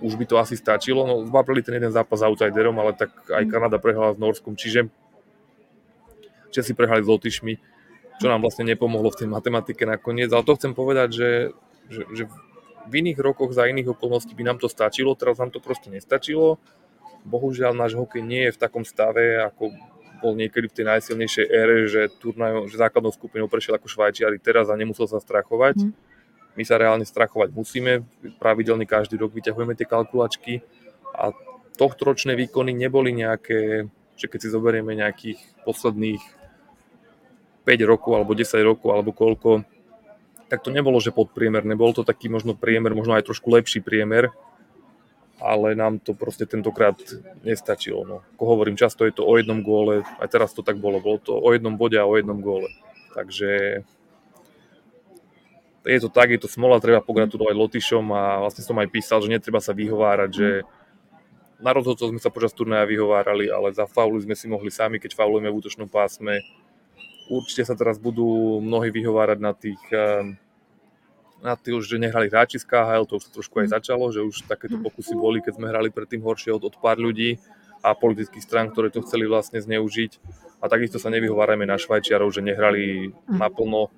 už 0.00 0.18
by 0.18 0.24
to 0.26 0.36
asi 0.40 0.54
stačilo. 0.58 1.06
No, 1.06 1.22
zbavili 1.26 1.62
ten 1.62 1.78
jeden 1.78 1.92
zápas 1.94 2.22
outsiderom, 2.24 2.74
ale 2.80 2.96
tak 2.96 3.14
aj. 3.30 3.44
Kanada 3.46 3.78
prehrala 3.78 4.14
s 4.14 4.18
Norskom, 4.18 4.58
čiže 4.58 4.90
Česi 6.54 6.70
prehrali 6.74 7.02
s 7.02 7.10
Lotyšmi, 7.10 7.54
čo 8.22 8.26
nám 8.30 8.46
vlastne 8.46 8.62
nepomohlo 8.62 9.10
v 9.10 9.26
tej 9.26 9.28
matematike 9.30 9.82
nakoniec. 9.82 10.30
Ale 10.30 10.46
to 10.46 10.54
chcem 10.54 10.70
povedať, 10.70 11.08
že, 11.10 11.30
že, 11.90 12.02
že 12.14 12.24
v 12.86 12.92
iných 13.02 13.18
rokoch 13.18 13.50
za 13.50 13.66
iných 13.66 13.96
okolností 13.98 14.38
by 14.38 14.44
nám 14.46 14.58
to 14.62 14.70
stačilo, 14.70 15.18
teraz 15.18 15.42
nám 15.42 15.50
to 15.50 15.58
proste 15.58 15.90
nestačilo. 15.90 16.62
Bohužiaľ 17.24 17.74
náš 17.74 17.96
hokej 17.96 18.22
nie 18.22 18.46
je 18.46 18.54
v 18.54 18.60
takom 18.60 18.84
stave, 18.84 19.40
ako 19.40 19.72
bol 20.22 20.32
niekedy 20.36 20.70
v 20.70 20.76
tej 20.76 20.86
najsilnejšej 20.88 21.46
ére, 21.48 21.76
že, 21.84 22.08
turnaj, 22.22 22.68
že 22.68 22.80
základnou 22.80 23.12
skupinou 23.12 23.48
prešiel 23.48 23.76
ako 23.76 23.88
Švajčiari 23.92 24.40
teraz 24.40 24.70
a 24.70 24.78
nemusel 24.78 25.04
sa 25.04 25.20
strachovať. 25.20 25.84
Mm. 25.84 25.92
My 26.54 26.62
sa 26.62 26.78
reálne 26.78 27.02
strachovať 27.02 27.50
musíme, 27.50 28.06
pravidelne 28.38 28.86
každý 28.86 29.18
rok 29.18 29.34
vyťahujeme 29.34 29.74
tie 29.74 29.90
kalkulačky 29.90 30.62
a 31.10 31.34
tohtoročné 31.74 32.38
výkony 32.38 32.70
neboli 32.70 33.10
nejaké, 33.10 33.90
že 34.14 34.26
keď 34.30 34.38
si 34.38 34.48
zoberieme 34.54 34.94
nejakých 34.94 35.42
posledných 35.66 36.22
5 37.66 37.90
rokov 37.90 38.12
alebo 38.14 38.38
10 38.38 38.54
rokov 38.62 38.88
alebo 38.94 39.10
koľko, 39.10 39.66
tak 40.46 40.62
to 40.62 40.70
nebolo, 40.70 41.02
že 41.02 41.10
podpriemerné, 41.10 41.74
bol 41.74 41.90
to 41.90 42.06
taký 42.06 42.30
možno 42.30 42.54
priemer, 42.54 42.94
možno 42.94 43.16
aj 43.18 43.26
trošku 43.26 43.50
lepší 43.50 43.82
priemer, 43.82 44.30
ale 45.42 45.74
nám 45.74 45.98
to 45.98 46.14
proste 46.14 46.46
tentokrát 46.46 46.94
nestačilo. 47.42 48.06
No. 48.06 48.16
Ako 48.38 48.44
hovorím, 48.54 48.78
často 48.78 49.02
je 49.02 49.16
to 49.16 49.26
o 49.26 49.34
jednom 49.34 49.64
góle, 49.64 50.06
aj 50.22 50.28
teraz 50.30 50.54
to 50.54 50.62
tak 50.62 50.78
bolo, 50.78 51.02
bolo 51.02 51.18
to 51.18 51.34
o 51.34 51.48
jednom 51.50 51.74
bode 51.74 51.98
a 51.98 52.06
o 52.06 52.14
jednom 52.14 52.38
góle. 52.38 52.70
Takže 53.18 53.82
je 55.84 56.00
to 56.00 56.08
tak, 56.08 56.32
je 56.32 56.40
to 56.40 56.48
smola, 56.48 56.80
treba 56.80 57.04
pogratulovať 57.04 57.54
Lotyšom 57.54 58.06
a 58.10 58.22
vlastne 58.40 58.64
som 58.64 58.76
aj 58.80 58.88
písal, 58.88 59.20
že 59.20 59.32
netreba 59.32 59.60
sa 59.60 59.76
vyhovárať, 59.76 60.30
že 60.32 60.48
na 61.60 61.70
rozhodcov 61.76 62.10
sme 62.10 62.20
sa 62.20 62.32
počas 62.32 62.56
turnaja 62.56 62.88
vyhovárali, 62.88 63.52
ale 63.52 63.72
za 63.72 63.84
faulu 63.84 64.16
sme 64.20 64.32
si 64.36 64.48
mohli 64.48 64.72
sami, 64.72 64.96
keď 64.96 65.16
faulujeme 65.16 65.52
v 65.52 65.58
útočnom 65.60 65.88
pásme. 65.88 66.44
Určite 67.28 67.64
sa 67.64 67.76
teraz 67.76 67.96
budú 67.96 68.60
mnohí 68.60 68.92
vyhovárať 68.92 69.38
na 69.40 69.52
tých 69.56 69.80
ehm, 69.92 70.36
na 71.44 71.60
tým, 71.60 71.76
že 71.84 72.00
nehrali 72.00 72.32
hráči 72.32 72.56
z 72.56 72.64
KHL, 72.64 73.04
to 73.04 73.20
už 73.20 73.28
trošku 73.28 73.60
aj 73.60 73.68
mhm. 73.68 73.74
začalo, 73.76 74.04
že 74.08 74.24
už 74.24 74.48
takéto 74.48 74.80
mhm. 74.80 74.84
pokusy 74.88 75.12
boli, 75.12 75.44
keď 75.44 75.60
sme 75.60 75.68
hrali 75.68 75.92
predtým 75.92 76.24
horšie 76.24 76.56
od, 76.56 76.64
od 76.64 76.74
pár 76.80 76.96
ľudí 76.96 77.36
a 77.84 77.92
politických 77.92 78.40
strán, 78.40 78.72
ktoré 78.72 78.88
to 78.88 79.04
chceli 79.04 79.28
vlastne 79.28 79.60
zneužiť. 79.60 80.16
A 80.64 80.72
takisto 80.72 80.96
sa 80.96 81.12
nevyhovárajme 81.12 81.68
na 81.68 81.76
Švajčiarov, 81.76 82.32
že 82.32 82.40
nehrali 82.40 83.12
mhm. 83.12 83.36
naplno, 83.36 83.92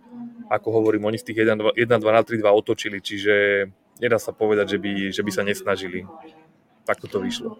ako 0.51 0.69
hovorím, 0.83 1.07
oni 1.07 1.23
z 1.23 1.31
tých 1.31 1.47
1-2 1.47 1.79
na 1.87 2.23
3-2 2.27 2.43
otočili, 2.51 2.99
čiže 2.99 3.67
nedá 4.03 4.19
sa 4.19 4.35
povedať, 4.35 4.75
že 4.75 4.79
by, 4.83 4.93
že 5.15 5.23
by 5.23 5.31
sa 5.31 5.43
nesnažili 5.47 6.03
takto 6.87 7.11
to 7.11 7.19
vyšlo. 7.19 7.59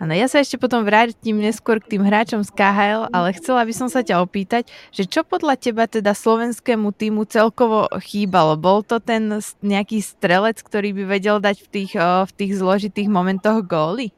Áno, 0.00 0.12
ja 0.16 0.24
sa 0.24 0.40
ešte 0.40 0.56
potom 0.56 0.88
vrátim 0.88 1.36
neskôr 1.36 1.78
k 1.78 1.94
tým 1.94 2.02
hráčom 2.02 2.40
z 2.40 2.50
KHL, 2.56 3.12
ale 3.12 3.36
chcela 3.36 3.60
by 3.62 3.72
som 3.76 3.92
sa 3.92 4.00
ťa 4.00 4.24
opýtať, 4.24 4.72
že 4.88 5.04
čo 5.04 5.20
podľa 5.20 5.60
teba 5.60 5.84
teda 5.84 6.16
slovenskému 6.16 6.96
týmu 6.96 7.28
celkovo 7.28 7.92
chýbalo? 8.00 8.56
Bol 8.56 8.80
to 8.82 9.04
ten 9.04 9.44
nejaký 9.60 10.00
strelec, 10.00 10.64
ktorý 10.64 10.96
by 10.96 11.04
vedel 11.04 11.44
dať 11.44 11.60
v 11.60 11.68
tých, 11.68 11.92
v 12.00 12.32
tých 12.32 12.52
zložitých 12.56 13.12
momentoch 13.12 13.60
góly? 13.68 14.16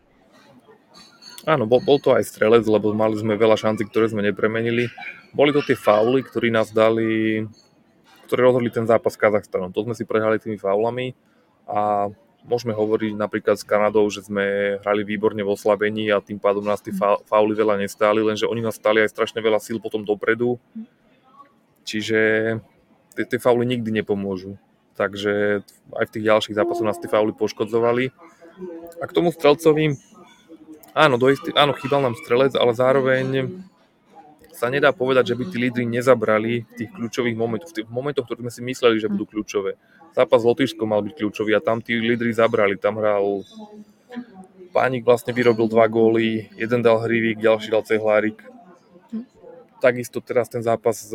Áno, 1.44 1.68
bol, 1.68 1.84
bol 1.84 2.00
to 2.00 2.16
aj 2.16 2.24
strelec, 2.24 2.64
lebo 2.64 2.96
mali 2.96 3.20
sme 3.20 3.36
veľa 3.36 3.60
šancí, 3.60 3.84
ktoré 3.88 4.08
sme 4.08 4.24
nepremenili. 4.24 4.88
Boli 5.36 5.52
to 5.52 5.60
tie 5.60 5.76
fauly, 5.76 6.24
ktorí 6.24 6.48
nás 6.48 6.72
dali, 6.72 7.44
ktoré 8.24 8.48
rozhodli 8.48 8.72
ten 8.72 8.88
zápas 8.88 9.12
s 9.12 9.20
Kazachstanom. 9.20 9.68
To 9.76 9.84
sme 9.84 9.92
si 9.92 10.08
prehrali 10.08 10.40
tými 10.40 10.56
faulami 10.56 11.12
a 11.68 12.08
Môžeme 12.44 12.76
hovoriť 12.76 13.16
napríklad 13.16 13.56
s 13.56 13.64
Kanadou, 13.64 14.04
že 14.12 14.20
sme 14.20 14.76
hrali 14.84 15.00
výborne 15.00 15.40
v 15.40 15.48
oslabení 15.56 16.12
a 16.12 16.20
tým 16.20 16.36
pádom 16.36 16.60
nás 16.60 16.84
tí 16.84 16.92
fauly 17.24 17.56
veľa 17.56 17.80
nestáli, 17.80 18.20
lenže 18.20 18.44
oni 18.44 18.60
nás 18.60 18.76
stáli 18.76 19.00
aj 19.00 19.16
strašne 19.16 19.40
veľa 19.40 19.56
síl 19.64 19.80
potom 19.80 20.04
dopredu. 20.04 20.60
Čiže 21.88 22.20
tie, 23.16 23.24
tie 23.24 23.40
fauly 23.40 23.64
nikdy 23.64 23.88
nepomôžu. 23.96 24.60
Takže 24.92 25.64
aj 25.96 26.04
v 26.04 26.12
tých 26.12 26.24
ďalších 26.28 26.56
zápasoch 26.60 26.84
nás 26.84 27.00
tie 27.00 27.08
fauly 27.08 27.32
poškodzovali. 27.32 28.12
A 29.00 29.04
k 29.08 29.14
tomu 29.16 29.32
strelcovi, 29.32 29.96
áno, 30.94 31.18
do 31.18 31.28
istý, 31.28 31.50
áno, 31.58 31.74
chýbal 31.74 32.00
nám 32.00 32.14
strelec, 32.16 32.54
ale 32.54 32.72
zároveň 32.72 33.26
sa 34.54 34.70
nedá 34.70 34.94
povedať, 34.94 35.34
že 35.34 35.36
by 35.36 35.44
tí 35.50 35.56
lídry 35.58 35.84
nezabrali 35.84 36.62
v 36.62 36.72
tých 36.78 36.90
kľúčových 36.94 37.36
momentoch, 37.36 37.74
v 37.74 37.76
tých 37.82 37.88
momentoch, 37.90 38.24
ktoré 38.24 38.46
sme 38.46 38.52
si 38.54 38.62
mysleli, 38.62 39.02
že 39.02 39.10
budú 39.10 39.26
kľúčové. 39.26 39.74
Zápas 40.14 40.40
s 40.40 40.46
Lotyšskom 40.46 40.86
mal 40.86 41.02
byť 41.02 41.14
kľúčový 41.18 41.58
a 41.58 41.60
tam 41.60 41.82
tí 41.82 41.98
lídry 41.98 42.30
zabrali. 42.30 42.78
Tam 42.78 43.02
hral 43.02 43.42
Pánik 44.70 45.02
vlastne 45.06 45.34
vyrobil 45.34 45.66
dva 45.70 45.86
góly, 45.90 46.50
jeden 46.54 46.82
dal 46.82 47.02
Hrivík, 47.02 47.42
ďalší 47.42 47.74
dal 47.74 47.82
Cehlárik. 47.82 48.38
Takisto 49.82 50.22
teraz 50.22 50.46
ten 50.46 50.62
zápas 50.62 51.02
z, 51.02 51.14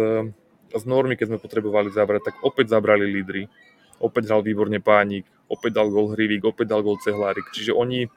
z 0.72 0.84
Normy, 0.84 1.16
keď 1.16 1.32
sme 1.32 1.44
potrebovali 1.44 1.92
zabrať, 1.92 2.32
tak 2.32 2.36
opäť 2.44 2.76
zabrali 2.76 3.08
lídry. 3.08 3.48
Opäť 4.00 4.32
hral 4.32 4.44
výborne 4.44 4.80
Pánik, 4.84 5.28
opäť 5.52 5.80
dal 5.80 5.92
gól 5.92 6.12
Hrivík, 6.12 6.44
opäť 6.44 6.72
dal 6.72 6.84
gól 6.84 7.00
Cehlárik. 7.00 7.52
Čiže 7.52 7.76
oni 7.76 8.08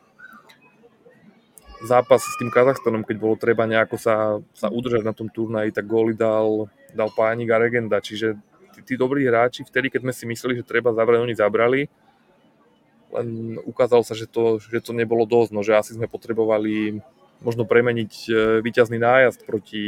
zápas 1.82 2.22
s 2.22 2.38
tým 2.38 2.48
Kazachstanom, 2.48 3.02
keď 3.02 3.16
bolo 3.18 3.34
treba 3.34 3.66
nejako 3.66 3.96
sa, 3.98 4.38
sa 4.54 4.70
udržať 4.70 5.02
na 5.02 5.14
tom 5.14 5.26
turnaji, 5.26 5.74
tak 5.74 5.86
góly 5.86 6.14
dal, 6.14 6.70
dal 6.94 7.10
Pánik 7.10 7.50
a 7.50 7.58
Regenda. 7.58 7.98
Čiže 7.98 8.38
tí, 8.78 8.80
tí 8.82 8.94
dobrí 8.94 9.26
hráči, 9.26 9.66
vtedy, 9.66 9.90
keď 9.90 10.06
sme 10.06 10.12
si 10.14 10.24
mysleli, 10.30 10.54
že 10.62 10.64
treba 10.66 10.94
zabrať, 10.94 11.18
oni 11.22 11.34
zabrali. 11.34 11.80
Len 13.12 13.58
ukázalo 13.68 14.06
sa, 14.06 14.16
že 14.16 14.24
to, 14.24 14.56
že 14.62 14.80
to 14.80 14.96
nebolo 14.96 15.28
dosť, 15.28 15.50
no, 15.52 15.60
že 15.60 15.76
asi 15.76 15.92
sme 15.92 16.08
potrebovali 16.08 17.02
možno 17.42 17.66
premeniť 17.66 18.12
e, 18.30 18.32
víťazný 18.62 18.96
nájazd 19.02 19.44
proti, 19.44 19.86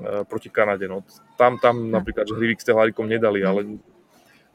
e, 0.00 0.08
proti 0.26 0.48
Kanade. 0.50 0.88
No. 0.90 1.06
Tam, 1.38 1.60
tam 1.60 1.92
napríklad, 1.92 2.26
že 2.26 2.34
Hrivik 2.34 2.58
s 2.58 2.66
Tehlárikom 2.66 3.06
nedali, 3.06 3.44
ale 3.44 3.78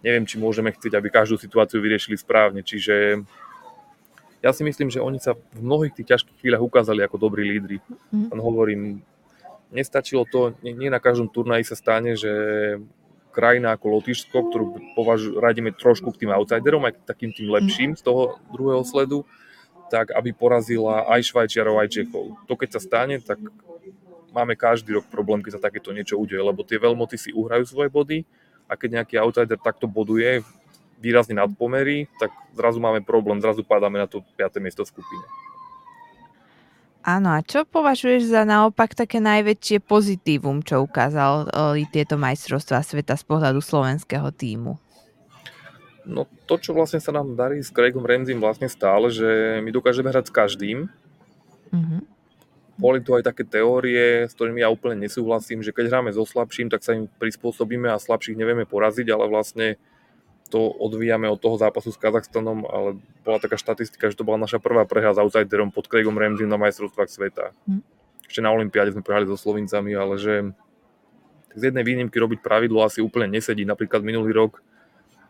neviem, 0.04 0.26
či 0.28 0.42
môžeme 0.42 0.74
chcieť, 0.74 0.98
aby 0.98 1.08
každú 1.08 1.40
situáciu 1.40 1.80
vyriešili 1.80 2.20
správne. 2.20 2.66
Čiže 2.66 3.24
ja 4.40 4.52
si 4.56 4.64
myslím, 4.64 4.88
že 4.88 5.04
oni 5.04 5.20
sa 5.20 5.36
v 5.36 5.60
mnohých 5.60 5.94
tých 6.00 6.16
ťažkých 6.16 6.40
chvíľach 6.40 6.64
ukázali 6.64 7.04
ako 7.04 7.20
dobrí 7.20 7.44
lídry. 7.44 7.84
Mm. 8.12 8.32
Len 8.32 8.40
hovorím, 8.40 8.82
nestačilo 9.70 10.24
to, 10.24 10.56
nie, 10.64 10.72
nie 10.72 10.90
na 10.90 11.04
každom 11.04 11.28
turnaji 11.28 11.68
sa 11.68 11.76
stane, 11.76 12.16
že 12.16 12.32
krajina 13.30 13.76
ako 13.78 14.00
Lotyšsko, 14.00 14.38
ktorú 14.50 14.66
považu, 14.98 15.38
radíme 15.38 15.76
trošku 15.76 16.12
k 16.16 16.26
tým 16.26 16.32
outsiderom, 16.34 16.88
aj 16.88 16.98
k 16.98 17.08
takým 17.08 17.32
tým 17.36 17.48
lepším 17.54 17.92
z 17.94 18.02
toho 18.02 18.42
druhého 18.50 18.82
sledu, 18.82 19.28
tak 19.92 20.14
aby 20.14 20.34
porazila 20.34 21.06
aj 21.10 21.30
Švajčiarov, 21.30 21.82
aj 21.82 21.90
Čechov. 21.94 22.38
To 22.50 22.54
keď 22.58 22.78
sa 22.78 22.82
stane, 22.82 23.16
tak 23.22 23.38
máme 24.34 24.54
každý 24.58 24.98
rok 24.98 25.06
problém, 25.10 25.42
keď 25.42 25.58
sa 25.58 25.66
takéto 25.70 25.94
niečo 25.94 26.18
udeje, 26.18 26.42
lebo 26.42 26.66
tie 26.66 26.82
veľmoty 26.82 27.18
si 27.18 27.30
uhrajú 27.34 27.66
svoje 27.66 27.90
body 27.90 28.26
a 28.70 28.78
keď 28.78 29.02
nejaký 29.02 29.16
outsider 29.18 29.58
takto 29.58 29.90
boduje 29.90 30.46
výrazne 31.00 31.40
nadpomerí, 31.40 32.12
tak 32.20 32.36
zrazu 32.54 32.84
máme 32.84 33.00
problém, 33.02 33.40
zrazu 33.40 33.64
padáme 33.64 34.04
na 34.04 34.08
to 34.08 34.20
5. 34.36 34.60
miesto 34.60 34.84
v 34.84 34.92
skupine. 34.92 35.26
Áno, 37.00 37.32
a 37.32 37.40
čo 37.40 37.64
považuješ 37.64 38.36
za 38.36 38.44
naopak 38.44 38.92
také 38.92 39.24
najväčšie 39.24 39.80
pozitívum, 39.80 40.60
čo 40.60 40.84
ukázal 40.84 41.48
tieto 41.96 42.20
majstrovstvá 42.20 42.84
sveta 42.84 43.16
z 43.16 43.24
pohľadu 43.24 43.64
slovenského 43.64 44.28
týmu? 44.36 44.76
No 46.04 46.28
to, 46.44 46.60
čo 46.60 46.76
vlastne 46.76 47.00
sa 47.00 47.16
nám 47.16 47.40
darí 47.40 47.64
s 47.64 47.72
Craigom 47.72 48.04
Ramseym 48.04 48.44
vlastne 48.44 48.68
stále, 48.68 49.08
že 49.08 49.64
my 49.64 49.72
dokážeme 49.72 50.12
hrať 50.12 50.28
s 50.28 50.36
každým. 50.36 50.78
Mm-hmm. 51.72 52.02
Boli 52.80 53.00
tu 53.00 53.16
aj 53.16 53.28
také 53.28 53.48
teórie, 53.48 54.28
s 54.28 54.36
ktorými 54.36 54.60
ja 54.60 54.72
úplne 54.72 55.00
nesúhlasím, 55.00 55.64
že 55.64 55.72
keď 55.72 55.92
hráme 55.92 56.12
so 56.12 56.28
slabším, 56.28 56.68
tak 56.68 56.84
sa 56.84 56.96
im 57.00 57.08
prispôsobíme 57.08 57.88
a 57.92 58.00
slabších 58.00 58.40
nevieme 58.40 58.68
poraziť, 58.68 59.08
ale 59.12 59.28
vlastne 59.32 59.80
to 60.50 60.74
odvíjame 60.74 61.30
od 61.30 61.38
toho 61.38 61.62
zápasu 61.62 61.94
s 61.94 62.02
Kazachstanom, 62.02 62.66
ale 62.66 62.98
bola 63.22 63.38
taká 63.38 63.56
štatistika, 63.56 64.10
že 64.10 64.18
to 64.18 64.26
bola 64.26 64.42
naša 64.42 64.58
prvá 64.58 64.84
prehra 64.90 65.14
s 65.14 65.22
outsiderom 65.22 65.70
pod 65.70 65.86
Craigom 65.86 66.18
Ramsey 66.18 66.50
na 66.50 66.58
majstrovstvách 66.58 67.10
sveta. 67.10 67.54
Hm. 67.70 67.86
Ešte 68.26 68.42
na 68.42 68.54
Olympiáde 68.54 68.94
sme 68.94 69.06
prehrali 69.06 69.30
so 69.30 69.38
Slovincami, 69.38 69.94
ale 69.94 70.18
že 70.18 70.34
z 71.54 71.62
jednej 71.70 71.86
výnimky 71.86 72.18
robiť 72.18 72.46
pravidlo 72.46 72.82
asi 72.86 73.02
úplne 73.02 73.30
nesedí. 73.30 73.66
Napríklad 73.66 74.06
minulý 74.06 74.34
rok 74.34 74.62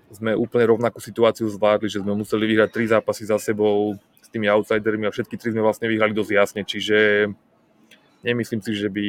sme 0.10 0.34
úplne 0.34 0.66
rovnakú 0.68 0.98
situáciu 1.00 1.46
zvládli, 1.48 1.88
že 1.88 2.02
sme 2.02 2.18
museli 2.18 2.50
vyhrať 2.50 2.70
tri 2.74 2.86
zápasy 2.90 3.30
za 3.30 3.38
sebou 3.38 3.96
s 4.20 4.28
tými 4.28 4.50
outsidermi 4.50 5.06
a 5.06 5.14
všetky 5.14 5.38
tri 5.38 5.54
sme 5.54 5.62
vlastne 5.62 5.86
vyhrali 5.86 6.12
dosť 6.18 6.32
jasne, 6.34 6.62
čiže 6.66 7.30
nemyslím 8.26 8.62
si, 8.62 8.74
že 8.74 8.90
by, 8.90 9.08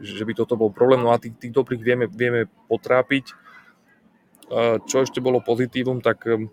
že 0.00 0.24
by 0.24 0.32
toto 0.34 0.56
bol 0.56 0.72
problém. 0.72 1.04
No 1.04 1.12
a 1.12 1.20
tých, 1.20 1.36
tých 1.36 1.52
dobrých 1.52 1.82
vieme, 1.84 2.06
vieme 2.08 2.48
potrápiť. 2.66 3.49
Čo 4.86 5.06
ešte 5.06 5.22
bolo 5.22 5.38
pozitívum, 5.38 6.02
tak 6.02 6.26
um, 6.26 6.50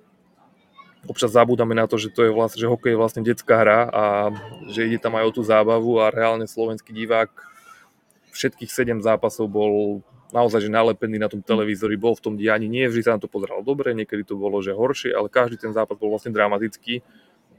občas 1.10 1.34
zabúdame 1.34 1.74
na 1.74 1.90
to, 1.90 1.98
že 1.98 2.14
to 2.14 2.30
je 2.30 2.32
vlastne, 2.32 2.62
že 2.62 2.70
hokej 2.70 2.94
je 2.94 3.00
vlastne 3.00 3.22
detská 3.26 3.56
hra 3.58 3.80
a 3.90 4.04
že 4.70 4.86
ide 4.86 5.02
tam 5.02 5.18
aj 5.18 5.26
o 5.26 5.36
tú 5.36 5.42
zábavu 5.42 5.98
a 6.04 6.14
reálne 6.14 6.46
slovenský 6.46 6.94
divák 6.94 7.34
všetkých 8.38 8.70
7 8.70 9.02
zápasov 9.02 9.50
bol 9.50 10.06
naozaj 10.30 10.68
že 10.68 10.70
nalepený 10.70 11.18
na 11.18 11.32
tom 11.32 11.42
televízori, 11.42 11.98
bol 11.98 12.14
v 12.14 12.24
tom 12.24 12.34
dianí. 12.38 12.70
Nie 12.70 12.92
vždy 12.92 13.02
sa 13.02 13.16
na 13.18 13.22
to 13.24 13.32
pozeralo 13.32 13.66
dobre, 13.66 13.98
niekedy 13.98 14.22
to 14.22 14.38
bolo 14.38 14.62
že 14.62 14.78
horšie, 14.78 15.16
ale 15.16 15.32
každý 15.32 15.58
ten 15.58 15.74
zápas 15.74 15.98
bol 15.98 16.14
vlastne 16.14 16.30
dramatický. 16.30 17.02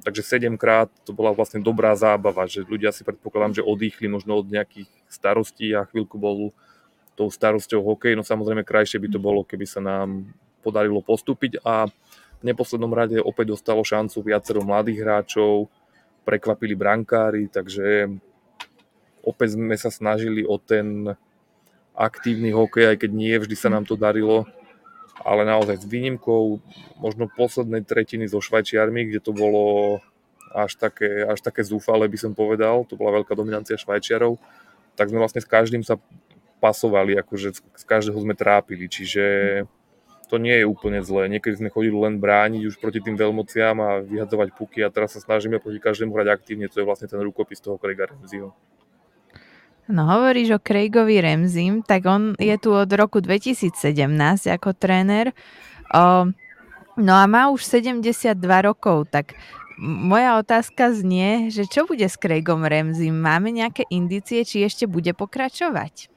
Takže 0.06 0.22
7 0.22 0.54
krát 0.54 0.86
to 1.02 1.10
bola 1.10 1.34
vlastne 1.34 1.58
dobrá 1.58 1.90
zábava, 1.98 2.46
že 2.46 2.62
ľudia 2.62 2.94
si 2.94 3.02
predpokladám, 3.02 3.58
že 3.58 3.66
odýchli 3.66 4.06
možno 4.06 4.38
od 4.38 4.46
nejakých 4.46 4.86
starostí 5.10 5.74
a 5.74 5.90
chvíľku 5.90 6.14
bol 6.14 6.54
tou 7.18 7.26
starosťou 7.26 7.82
hokej. 7.82 8.14
No 8.14 8.22
samozrejme 8.22 8.62
krajšie 8.62 9.02
by 9.02 9.08
to 9.10 9.18
bolo, 9.18 9.42
keby 9.42 9.66
sa 9.66 9.82
nám 9.82 10.30
podarilo 10.62 11.02
postúpiť 11.02 11.58
a 11.66 11.90
v 12.38 12.42
neposlednom 12.46 12.94
rade 12.94 13.18
opäť 13.18 13.58
dostalo 13.58 13.82
šancu 13.82 14.22
viacero 14.22 14.62
mladých 14.62 15.02
hráčov, 15.02 15.66
prekvapili 16.22 16.78
brankári, 16.78 17.50
takže 17.50 18.14
opäť 19.26 19.58
sme 19.58 19.74
sa 19.74 19.90
snažili 19.90 20.46
o 20.46 20.60
ten 20.60 21.16
aktívny 21.98 22.54
hokej, 22.54 22.94
aj 22.94 22.96
keď 23.02 23.10
nie 23.10 23.34
vždy 23.34 23.56
sa 23.58 23.72
nám 23.72 23.82
to 23.82 23.98
darilo, 23.98 24.46
ale 25.24 25.42
naozaj 25.42 25.82
s 25.82 25.86
výnimkou 25.88 26.62
možno 27.02 27.26
poslednej 27.26 27.82
tretiny 27.82 28.30
so 28.30 28.38
Švajčiarmi, 28.38 29.10
kde 29.10 29.18
to 29.18 29.34
bolo 29.34 29.98
až 30.54 30.78
také, 30.78 31.26
až 31.26 31.42
také 31.42 31.66
zúfale, 31.66 32.06
by 32.06 32.18
som 32.20 32.32
povedal, 32.38 32.86
to 32.86 32.94
bola 32.94 33.18
veľká 33.18 33.34
dominancia 33.34 33.74
Švajčiarov, 33.74 34.38
tak 34.94 35.10
sme 35.10 35.18
vlastne 35.18 35.42
s 35.42 35.48
každým 35.48 35.82
sa 35.82 35.98
pasovali, 36.58 37.16
akože 37.18 37.48
z 37.54 37.84
každého 37.86 38.18
sme 38.18 38.34
trápili, 38.34 38.90
čiže 38.90 39.24
to 40.28 40.36
nie 40.36 40.60
je 40.60 40.68
úplne 40.68 41.00
zlé. 41.00 41.32
Niekedy 41.32 41.56
sme 41.56 41.72
chodili 41.72 41.96
len 41.96 42.20
brániť 42.20 42.68
už 42.68 42.76
proti 42.76 43.00
tým 43.00 43.16
veľmociam 43.16 43.80
a 43.80 44.04
vyhadzovať 44.04 44.52
puky 44.52 44.84
a 44.84 44.92
teraz 44.92 45.16
sa 45.16 45.24
snažíme 45.24 45.56
proti 45.56 45.80
každému 45.80 46.12
hrať 46.12 46.28
aktívne, 46.28 46.68
to 46.68 46.84
je 46.84 46.86
vlastne 46.86 47.08
ten 47.08 47.18
rukopis 47.18 47.64
toho 47.64 47.80
Craiga 47.80 48.12
Ramseyho. 48.12 48.52
No 49.88 50.04
hovoríš 50.04 50.52
o 50.52 50.60
Craigovi 50.60 51.24
Remzim, 51.24 51.80
tak 51.80 52.04
on 52.04 52.36
je 52.36 52.52
tu 52.60 52.76
od 52.76 52.92
roku 52.92 53.24
2017 53.24 53.72
ako 54.52 54.76
tréner. 54.76 55.32
O, 55.96 56.28
no 57.00 57.12
a 57.16 57.24
má 57.24 57.48
už 57.48 57.64
72 57.64 58.36
rokov, 58.60 59.08
tak 59.08 59.32
moja 59.80 60.36
otázka 60.36 60.92
znie, 60.92 61.48
že 61.48 61.64
čo 61.64 61.88
bude 61.88 62.04
s 62.04 62.20
Craigom 62.20 62.68
Remzim? 62.68 63.16
Máme 63.16 63.48
nejaké 63.48 63.88
indície, 63.88 64.44
či 64.44 64.60
ešte 64.60 64.84
bude 64.84 65.16
pokračovať? 65.16 66.12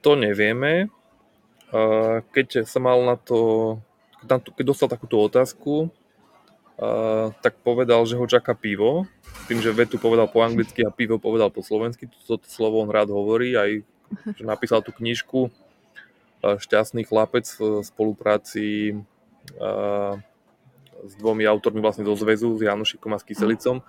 To 0.00 0.10
nevieme. 0.16 0.88
Keď 2.32 2.68
sa 2.68 2.78
mal 2.80 3.02
na 3.04 3.16
to, 3.16 3.80
keď 4.28 4.64
dostal 4.64 4.88
takúto 4.88 5.20
otázku, 5.20 5.92
tak 7.40 7.54
povedal, 7.62 8.02
že 8.08 8.18
ho 8.18 8.26
čaká 8.26 8.56
pivo 8.56 9.06
tým, 9.46 9.60
že 9.60 9.76
vetu 9.76 10.00
povedal 10.00 10.26
po 10.26 10.40
anglicky 10.40 10.82
a 10.82 10.90
pivo 10.90 11.20
povedal 11.20 11.52
po 11.52 11.60
slovensky, 11.60 12.08
toto 12.26 12.48
slovo 12.48 12.80
on 12.80 12.88
rád 12.88 13.12
hovorí, 13.12 13.54
aj 13.54 13.84
že 14.34 14.44
napísal 14.46 14.80
tú 14.80 14.90
knižku 14.94 15.52
Šťastný 16.44 17.08
chlapec 17.08 17.48
v 17.56 17.80
spolupráci 17.80 18.92
s 21.04 21.12
dvomi 21.16 21.44
autormi 21.48 21.80
vlastne 21.80 22.04
zo 22.04 22.12
zväzu, 22.16 22.60
s 22.60 22.64
Janošikom 22.64 23.12
a 23.12 23.20
s 23.20 23.24
Kyselicom, 23.24 23.80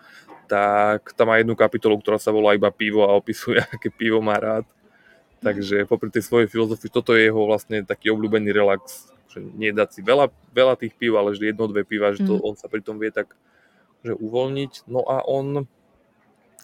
tak 0.47 1.12
tam 1.15 1.32
má 1.32 1.39
jednu 1.39 1.56
kapitolu, 1.56 1.99
ktorá 1.99 2.19
sa 2.19 2.32
volá 2.32 2.56
iba 2.56 2.71
pivo 2.71 3.03
a 3.03 3.15
opisuje, 3.15 3.60
aké 3.75 3.91
pivo 3.91 4.23
má 4.23 4.39
rád. 4.39 4.67
Takže 5.43 5.86
popri 5.86 6.10
tej 6.10 6.24
svojej 6.26 6.48
filozofii, 6.50 6.89
toto 6.91 7.13
je 7.13 7.28
jeho 7.28 7.41
vlastne 7.43 7.84
taký 7.84 8.12
obľúbený 8.12 8.50
relax, 8.56 9.12
že 9.30 9.43
nie 9.43 9.76
dať 9.76 9.89
si 9.91 10.02
veľa, 10.02 10.32
veľa 10.56 10.80
tých 10.80 10.95
pív, 10.95 11.19
ale 11.19 11.36
že 11.36 11.52
jedno, 11.52 11.67
dve 11.67 11.84
piva, 11.84 12.15
že 12.15 12.24
to, 12.24 12.39
mm. 12.39 12.45
on 12.45 12.56
sa 12.56 12.71
pri 12.71 12.82
tom 12.82 12.98
vie 12.98 13.12
tak 13.12 13.36
že 14.06 14.13
uvoľniť. 14.13 14.86
No 14.86 15.02
a 15.02 15.26
on, 15.26 15.65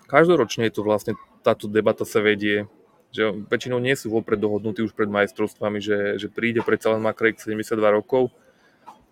každoročne 0.06 0.70
je 0.70 0.74
to 0.78 0.86
vlastne, 0.86 1.18
táto 1.42 1.66
debata 1.66 2.06
sa 2.06 2.22
vedie, 2.22 2.70
že 3.12 3.34
väčšinou 3.34 3.82
nie 3.82 3.98
sú 3.98 4.14
vopred 4.14 4.40
dohodnutí 4.40 4.86
už 4.86 4.96
pred 4.96 5.10
majstrovstvami, 5.12 5.84
že, 5.84 6.22
že 6.22 6.32
príde 6.32 6.64
predsa 6.64 6.96
len 6.96 7.04
Craig 7.12 7.36
72 7.36 7.76
rokov. 7.92 8.32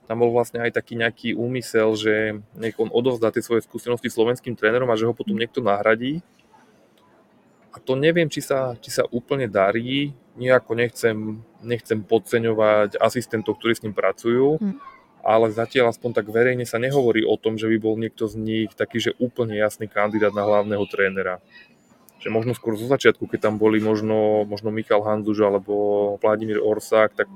Tam 0.07 0.23
bol 0.23 0.33
vlastne 0.33 0.63
aj 0.63 0.73
taký 0.73 0.97
nejaký 0.97 1.29
úmysel, 1.37 1.93
že 1.93 2.41
nech 2.57 2.77
on 2.79 2.89
odovzdá 2.89 3.29
tie 3.29 3.45
svoje 3.45 3.61
skúsenosti 3.65 4.09
slovenským 4.09 4.57
trénerom 4.57 4.89
a 4.89 4.97
že 4.97 5.05
ho 5.05 5.13
potom 5.13 5.37
niekto 5.37 5.61
nahradí. 5.61 6.23
A 7.69 7.77
to 7.77 7.93
neviem, 7.93 8.27
či 8.27 8.41
sa, 8.41 8.73
či 8.81 8.89
sa 8.89 9.05
úplne 9.09 9.45
darí. 9.45 10.15
Nijako 10.39 10.73
nechcem, 10.73 11.43
nechcem 11.61 12.01
podceňovať 12.01 12.97
asistentov, 12.97 13.59
ktorí 13.59 13.77
s 13.77 13.83
ním 13.85 13.93
pracujú, 13.93 14.57
hm 14.57 14.99
ale 15.19 15.51
zatiaľ 15.51 15.91
aspoň 15.91 16.15
tak 16.15 16.27
verejne 16.31 16.63
sa 16.63 16.79
nehovorí 16.79 17.27
o 17.27 17.35
tom, 17.35 17.59
že 17.59 17.67
by 17.67 17.77
bol 17.79 17.95
niekto 17.99 18.27
z 18.27 18.39
nich 18.39 18.71
taký, 18.71 19.03
že 19.03 19.17
úplne 19.19 19.55
jasný 19.55 19.91
kandidát 19.91 20.31
na 20.31 20.47
hlavného 20.47 20.83
trénera. 20.87 21.43
Že 22.19 22.31
možno 22.31 22.51
skôr 22.55 22.75
zo 22.75 22.87
začiatku, 22.87 23.27
keď 23.27 23.51
tam 23.51 23.55
boli 23.59 23.79
možno, 23.79 24.43
možno 24.47 24.71
Michal 24.71 25.03
Hanzuž 25.03 25.39
alebo 25.43 26.15
Vladimír 26.19 26.59
Orsák, 26.59 27.15
tak 27.15 27.27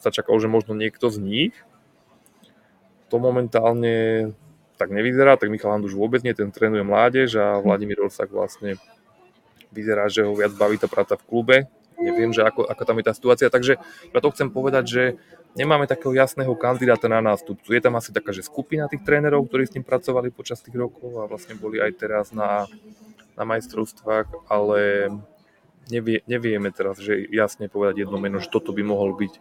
sa 0.00 0.12
čakalo, 0.12 0.36
že 0.40 0.48
možno 0.48 0.76
niekto 0.76 1.08
z 1.08 1.20
nich. 1.20 1.54
To 3.08 3.20
momentálne 3.20 4.32
tak 4.76 4.90
nevyzerá, 4.90 5.36
tak 5.36 5.52
Michal 5.52 5.76
Hanzuž 5.76 5.96
vôbec 5.96 6.20
nie, 6.24 6.36
ten 6.36 6.52
trénuje 6.52 6.84
mládež 6.84 7.36
a 7.36 7.60
Vladimír 7.60 8.00
Orsák 8.00 8.28
vlastne 8.32 8.76
vyzerá, 9.74 10.06
že 10.06 10.22
ho 10.22 10.32
viac 10.32 10.54
baví 10.54 10.78
tá 10.78 10.86
práca 10.86 11.18
v 11.18 11.26
klube. 11.26 11.56
Neviem, 11.98 12.30
že 12.30 12.46
ako, 12.46 12.66
ako 12.66 12.82
tam 12.86 12.98
je 12.98 13.04
tá 13.06 13.12
situácia, 13.14 13.48
takže 13.50 13.78
ja 14.10 14.18
to 14.22 14.32
chcem 14.34 14.50
povedať, 14.50 14.84
že 14.86 15.02
nemáme 15.54 15.86
takého 15.86 16.10
jasného 16.14 16.54
kandidáta 16.58 17.06
na 17.06 17.22
nástupcu. 17.22 17.70
Je 17.70 17.82
tam 17.82 17.94
asi 17.94 18.10
taká, 18.10 18.34
že 18.34 18.46
skupina 18.46 18.90
tých 18.90 19.06
trénerov, 19.06 19.46
ktorí 19.46 19.66
s 19.66 19.74
ním 19.78 19.86
pracovali 19.86 20.34
počas 20.34 20.62
tých 20.62 20.74
rokov 20.74 21.22
a 21.22 21.30
vlastne 21.30 21.54
boli 21.54 21.78
aj 21.78 21.92
teraz 21.94 22.26
na, 22.34 22.66
na 23.38 23.44
majstrovstvách, 23.46 24.50
ale 24.50 25.10
nevie, 25.90 26.26
nevieme 26.26 26.74
teraz, 26.74 26.98
že 26.98 27.14
jasne 27.30 27.70
povedať 27.70 28.06
jedno 28.06 28.18
meno, 28.18 28.42
že 28.42 28.50
toto 28.50 28.74
by 28.74 28.82
mohol 28.82 29.14
byť 29.14 29.32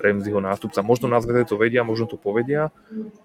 Ramseyho 0.00 0.40
nástupca. 0.40 0.80
Možno 0.80 1.12
zvede 1.20 1.44
to 1.44 1.60
vedia, 1.60 1.84
možno 1.84 2.08
to 2.08 2.16
povedia 2.16 2.72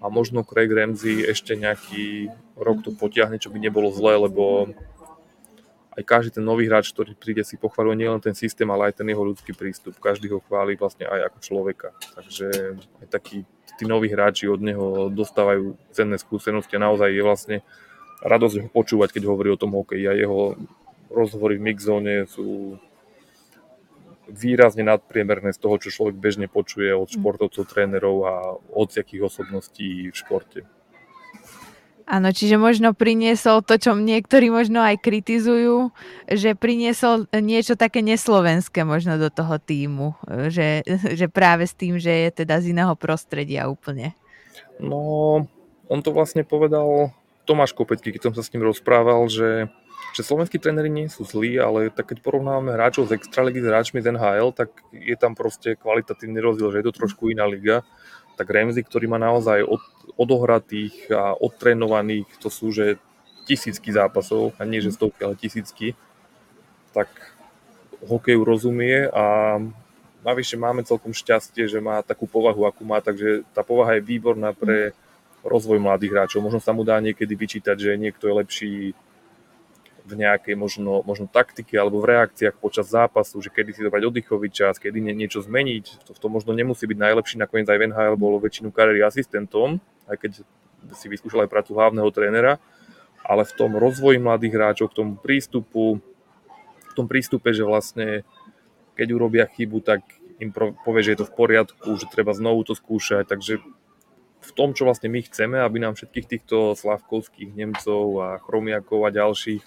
a 0.03 0.05
možno 0.11 0.43
Craig 0.43 0.67
Ramsey 0.67 1.23
ešte 1.23 1.55
nejaký 1.55 2.29
rok 2.59 2.83
to 2.83 2.91
potiahne, 2.91 3.39
čo 3.39 3.47
by 3.47 3.63
nebolo 3.63 3.95
zlé, 3.95 4.19
lebo 4.19 4.75
aj 5.95 6.03
každý 6.03 6.39
ten 6.39 6.45
nový 6.45 6.67
hráč, 6.67 6.91
ktorý 6.91 7.15
príde, 7.15 7.47
si 7.47 7.55
pochvaluje 7.55 8.03
nielen 8.03 8.19
ten 8.19 8.35
systém, 8.35 8.67
ale 8.67 8.91
aj 8.91 8.99
ten 8.99 9.07
jeho 9.07 9.23
ľudský 9.23 9.55
prístup. 9.55 9.95
Každý 9.95 10.27
ho 10.35 10.43
chváli 10.43 10.75
vlastne 10.75 11.07
aj 11.07 11.31
ako 11.31 11.37
človeka. 11.39 11.89
Takže 12.19 12.47
aj 13.03 13.07
takí 13.07 13.47
tí 13.79 13.83
noví 13.87 14.11
hráči 14.11 14.51
od 14.51 14.59
neho 14.59 15.07
dostávajú 15.07 15.79
cenné 15.95 16.19
skúsenosti 16.19 16.75
a 16.75 16.83
naozaj 16.83 17.09
je 17.11 17.23
vlastne 17.23 17.57
radosť 18.23 18.55
ho 18.63 18.69
počúvať, 18.71 19.15
keď 19.15 19.23
hovorí 19.27 19.51
o 19.51 19.59
tom 19.59 19.75
hokeji 19.75 20.05
a 20.07 20.15
jeho 20.15 20.55
rozhovory 21.11 21.55
v 21.59 21.71
mixzóne 21.71 22.27
sú 22.27 22.79
výrazne 24.25 24.81
nadpriemerné 24.81 25.53
z 25.53 25.61
toho, 25.61 25.77
čo 25.77 25.93
človek 25.93 26.17
bežne 26.17 26.49
počuje 26.49 26.89
od 26.91 27.07
športovcov, 27.07 27.69
trénerov 27.69 28.17
a 28.25 28.35
od 28.57 28.89
jakých 28.89 29.29
osobností 29.29 30.09
v 30.09 30.15
športe. 30.17 30.65
Áno, 32.05 32.29
čiže 32.29 32.61
možno 32.61 32.93
priniesol 32.93 33.65
to, 33.65 33.81
čo 33.81 33.97
niektorí 33.97 34.53
možno 34.53 34.77
aj 34.77 35.01
kritizujú, 35.01 35.89
že 36.29 36.53
priniesol 36.53 37.25
niečo 37.33 37.73
také 37.73 38.05
neslovenské 38.05 38.85
možno 38.85 39.17
do 39.17 39.33
toho 39.33 39.57
týmu, 39.57 40.13
že, 40.53 40.85
že 41.17 41.25
práve 41.25 41.65
s 41.65 41.73
tým, 41.73 41.97
že 41.97 42.29
je 42.29 42.45
teda 42.45 42.61
z 42.61 42.77
iného 42.77 42.93
prostredia 42.93 43.65
úplne. 43.65 44.13
No, 44.77 45.49
on 45.89 45.99
to 46.05 46.13
vlastne 46.13 46.45
povedal 46.45 47.09
Tomáš 47.49 47.73
Kopecký, 47.73 48.13
keď 48.13 48.29
som 48.29 48.33
sa 48.37 48.45
s 48.45 48.53
ním 48.53 48.69
rozprával, 48.69 49.25
že, 49.25 49.73
že 50.13 50.21
slovenskí 50.21 50.61
tréneri 50.61 50.93
nie 50.93 51.09
sú 51.09 51.25
zlí, 51.25 51.57
ale 51.57 51.89
tak 51.89 52.13
keď 52.13 52.21
porovnávame 52.21 52.69
hráčov 52.77 53.09
z 53.09 53.17
Extraligy 53.17 53.65
s 53.65 53.69
hráčmi 53.69 54.05
z 54.05 54.13
NHL, 54.13 54.53
tak 54.53 54.69
je 54.93 55.17
tam 55.17 55.33
proste 55.33 55.73
kvalitatívny 55.73 56.37
rozdiel, 56.37 56.69
že 56.69 56.85
je 56.85 56.87
to 56.89 56.97
trošku 57.01 57.33
iná 57.33 57.49
liga 57.49 57.81
tak 58.35 58.51
Ramsey, 58.51 58.83
ktorý 58.83 59.07
má 59.07 59.19
naozaj 59.19 59.63
od, 59.63 59.81
odohratých 60.19 61.11
a 61.11 61.35
odtrénovaných, 61.35 62.27
to 62.39 62.51
sú 62.51 62.71
že 62.71 62.99
tisícky 63.47 63.93
zápasov, 63.93 64.57
a 64.57 64.65
nie 64.65 64.81
že 64.81 64.91
stovky, 64.91 65.21
ale 65.23 65.39
tisícky, 65.39 65.93
tak 66.91 67.07
hokeju 68.03 68.41
rozumie 68.43 69.07
a 69.09 69.57
navyše 70.25 70.57
máme 70.57 70.81
celkom 70.83 71.13
šťastie, 71.13 71.69
že 71.69 71.79
má 71.79 72.01
takú 72.01 72.25
povahu, 72.25 72.65
akú 72.65 72.81
má, 72.81 72.99
takže 72.99 73.45
tá 73.53 73.61
povaha 73.61 73.97
je 73.97 74.07
výborná 74.07 74.51
pre 74.51 74.97
rozvoj 75.45 75.77
mladých 75.77 76.11
hráčov. 76.11 76.41
Možno 76.41 76.57
sa 76.57 76.73
mu 76.73 76.81
dá 76.81 76.97
niekedy 76.97 77.37
vyčítať, 77.37 77.77
že 77.77 78.01
niekto 78.01 78.25
je 78.25 78.33
lepší 78.33 78.73
v 80.05 80.13
nejakej 80.13 80.53
možno, 80.53 81.01
možno 81.01 81.25
taktike 81.25 81.73
alebo 81.73 81.97
v 81.97 82.13
reakciách 82.13 82.61
počas 82.61 82.85
zápasu, 82.93 83.41
že 83.41 83.49
kedy 83.49 83.73
si 83.73 83.81
dobrať 83.81 84.05
oddychový 84.05 84.53
čas, 84.53 84.77
kedy 84.77 85.01
nie, 85.01 85.17
niečo 85.17 85.41
zmeniť. 85.41 86.05
To, 86.05 86.11
to 86.13 86.27
možno 86.29 86.53
nemusí 86.53 86.85
byť 86.85 86.97
najlepší, 87.01 87.35
nakoniec 87.41 87.65
aj 87.65 87.79
v 87.81 87.85
NHL 87.89 88.15
bolo 88.15 88.37
väčšinu 88.37 88.69
kariéry 88.69 89.01
asistentom, 89.01 89.81
aj 90.05 90.17
keď 90.21 90.31
si 90.93 91.09
vyskúšal 91.09 91.49
aj 91.49 91.51
prácu 91.51 91.73
hlavného 91.73 92.09
trénera, 92.13 92.61
ale 93.25 93.41
v 93.49 93.53
tom 93.57 93.73
rozvoji 93.73 94.21
mladých 94.21 94.53
hráčov, 94.53 94.93
k 94.93 94.97
tomu 95.01 95.17
prístupu, 95.17 95.97
v 96.85 96.93
tom 96.93 97.09
prístupe, 97.09 97.49
že 97.49 97.65
vlastne 97.65 98.21
keď 98.93 99.07
urobia 99.09 99.49
chybu, 99.49 99.81
tak 99.81 100.05
im 100.37 100.53
povie, 100.53 101.01
že 101.01 101.17
je 101.17 101.19
to 101.25 101.29
v 101.33 101.35
poriadku, 101.35 101.97
že 101.97 102.05
treba 102.13 102.37
znovu 102.37 102.61
to 102.61 102.77
skúšať, 102.77 103.25
takže 103.25 103.57
v 104.45 104.51
tom, 104.53 104.77
čo 104.77 104.85
vlastne 104.85 105.09
my 105.09 105.25
chceme, 105.25 105.57
aby 105.57 105.81
nám 105.81 105.97
všetkých 105.97 106.29
týchto 106.29 106.77
Slavkovských 106.77 107.57
Nemcov 107.57 108.03
a 108.21 108.29
Chromiakov 108.37 109.09
a 109.09 109.09
ďalších 109.09 109.65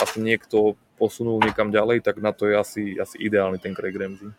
vlastne 0.00 0.24
niekto 0.24 0.80
posunul 0.96 1.36
niekam 1.44 1.68
ďalej, 1.68 2.00
tak 2.00 2.24
na 2.24 2.32
to 2.32 2.48
je 2.48 2.56
asi, 2.56 2.82
asi 2.96 3.16
ideálny 3.20 3.60
ten 3.60 3.76
Craig 3.76 3.96
Ramsey. 3.96 4.32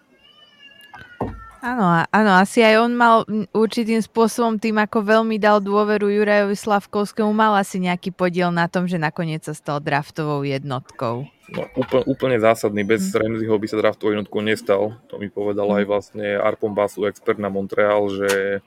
Áno, 1.62 1.86
áno, 2.10 2.32
asi 2.42 2.66
aj 2.66 2.76
on 2.82 2.92
mal 2.98 3.22
určitým 3.54 4.02
spôsobom 4.02 4.58
tým, 4.58 4.82
ako 4.82 5.06
veľmi 5.06 5.38
dal 5.38 5.62
dôveru 5.62 6.10
Jurajovi 6.10 6.58
Slavkovskému, 6.58 7.30
mal 7.30 7.54
asi 7.54 7.78
nejaký 7.78 8.10
podiel 8.10 8.50
na 8.50 8.66
tom, 8.66 8.90
že 8.90 8.98
nakoniec 8.98 9.46
sa 9.46 9.54
stal 9.54 9.78
draftovou 9.78 10.42
jednotkou. 10.42 11.30
No, 11.54 11.62
úplne, 11.78 12.04
úplne 12.10 12.38
zásadný, 12.42 12.82
bez 12.82 13.14
hmm. 13.14 13.14
Ramseyho 13.14 13.62
by 13.62 13.68
sa 13.70 13.78
draftovou 13.78 14.18
jednotkou 14.18 14.42
nestal. 14.42 14.98
To 15.14 15.22
mi 15.22 15.30
povedal 15.30 15.70
hmm. 15.70 15.78
aj 15.78 15.84
vlastne 15.86 16.26
Arpon 16.42 16.74
Basu, 16.74 17.06
expert 17.06 17.38
na 17.38 17.54
Montreal, 17.54 18.10
že 18.10 18.66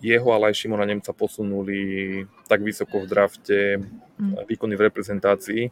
jeho, 0.00 0.28
ale 0.32 0.52
aj 0.52 0.58
Šimona 0.60 0.84
Nemca 0.84 1.16
posunuli 1.16 2.22
tak 2.46 2.60
vysoko 2.60 3.00
v 3.00 3.06
drafte 3.08 3.58
mm. 4.20 4.44
výkony 4.44 4.76
v 4.76 4.84
reprezentácii. 4.92 5.62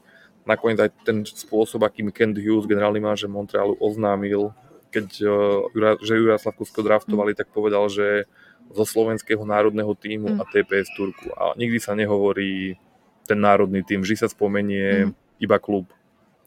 Nakoniec 0.45 0.81
aj 0.81 0.91
ten 1.05 1.25
spôsob, 1.25 1.85
akým 1.85 2.13
Kent 2.13 2.37
Hughes, 2.41 2.69
generálny 2.69 3.01
manažer 3.01 3.29
Montrealu, 3.33 3.77
oznámil, 3.81 4.53
keď 4.93 5.07
uh, 5.25 5.97
že 6.01 6.17
Jura 6.17 6.41
Slavkovsko 6.41 6.81
draftovali, 6.85 7.33
mm. 7.33 7.39
tak 7.39 7.49
povedal, 7.53 7.89
že 7.93 8.29
zo 8.73 8.85
slovenského 8.89 9.45
národného 9.45 9.93
týmu 9.93 10.37
mm. 10.37 10.39
a 10.41 10.45
TPS 10.49 10.89
Turku. 10.97 11.29
A 11.37 11.53
nikdy 11.61 11.77
sa 11.81 11.93
nehovorí 11.93 12.81
ten 13.29 13.41
národný 13.41 13.85
tým, 13.85 14.05
vždy 14.05 14.17
sa 14.25 14.29
spomenie 14.29 15.09
mm. 15.09 15.41
iba 15.41 15.57
klub. 15.61 15.93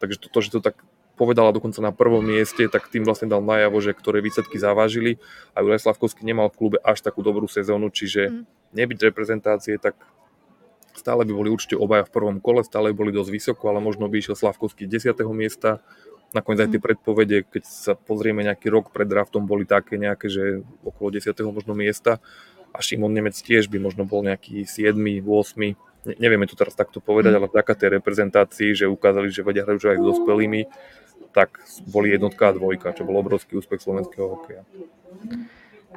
Takže 0.01 0.17
to, 0.21 0.27
to, 0.29 0.39
že 0.41 0.49
to 0.57 0.61
tak 0.61 0.81
povedala 1.17 1.49
dokonca 1.49 1.81
na 1.81 1.89
prvom 1.89 2.21
mieste, 2.21 2.69
tak 2.69 2.93
tým 2.93 3.01
vlastne 3.01 3.25
dal 3.25 3.41
najavo, 3.41 3.81
že 3.81 3.97
ktoré 3.97 4.21
výsledky 4.21 4.61
zavážili 4.61 5.17
a 5.57 5.65
Juraj 5.65 5.81
Slavkovský 5.81 6.21
nemal 6.21 6.53
v 6.53 6.57
klube 6.61 6.77
až 6.85 7.01
takú 7.01 7.25
dobrú 7.25 7.49
sezónu, 7.49 7.89
čiže 7.89 8.29
mm. 8.29 8.43
nebyť 8.77 8.97
reprezentácie, 9.09 9.81
tak 9.81 9.97
stále 10.93 11.25
by 11.25 11.33
boli 11.33 11.49
určite 11.49 11.73
obaja 11.73 12.05
v 12.05 12.13
prvom 12.13 12.37
kole, 12.37 12.61
stále 12.61 12.93
by 12.93 12.95
boli 12.95 13.11
dosť 13.11 13.31
vysoko, 13.33 13.73
ale 13.73 13.81
možno 13.81 14.05
by 14.05 14.21
išiel 14.21 14.37
Slavkovský 14.37 14.85
10. 14.85 15.17
miesta. 15.33 15.81
Nakoniec 16.37 16.69
aj 16.69 16.69
tie 16.77 16.81
mm. 16.81 16.87
predpovede, 16.87 17.37
keď 17.49 17.63
sa 17.65 17.93
pozrieme 17.97 18.45
nejaký 18.45 18.69
rok 18.69 18.93
pred 18.93 19.09
draftom, 19.09 19.49
boli 19.49 19.65
také 19.65 19.97
nejaké, 19.97 20.29
že 20.29 20.61
okolo 20.85 21.17
10. 21.17 21.33
možno 21.49 21.73
miesta 21.73 22.21
a 22.69 22.77
Šimon 22.77 23.09
Nemec 23.09 23.33
tiež 23.33 23.73
by 23.73 23.81
možno 23.81 24.05
bol 24.05 24.21
nejaký 24.21 24.69
7. 24.69 24.93
8 24.93 25.87
nevieme 26.15 26.47
to 26.47 26.55
teraz 26.55 26.71
takto 26.71 27.03
povedať, 27.03 27.35
mm. 27.35 27.37
ale 27.43 27.47
vďaka 27.51 27.73
tej 27.75 27.89
reprezentácii, 27.99 28.71
že 28.71 28.87
ukázali, 28.87 29.27
že 29.27 29.43
vedia 29.43 29.67
hrať 29.67 29.75
už 29.75 29.87
aj 29.91 29.99
s 29.99 30.07
dospelými, 30.15 30.61
tak 31.37 31.61
boli 31.85 32.09
jednotka 32.09 32.49
a 32.49 32.57
dvojka, 32.57 32.97
čo 32.97 33.05
bol 33.05 33.21
obrovský 33.21 33.61
úspech 33.61 33.85
slovenského 33.85 34.25
hokeja. 34.25 34.65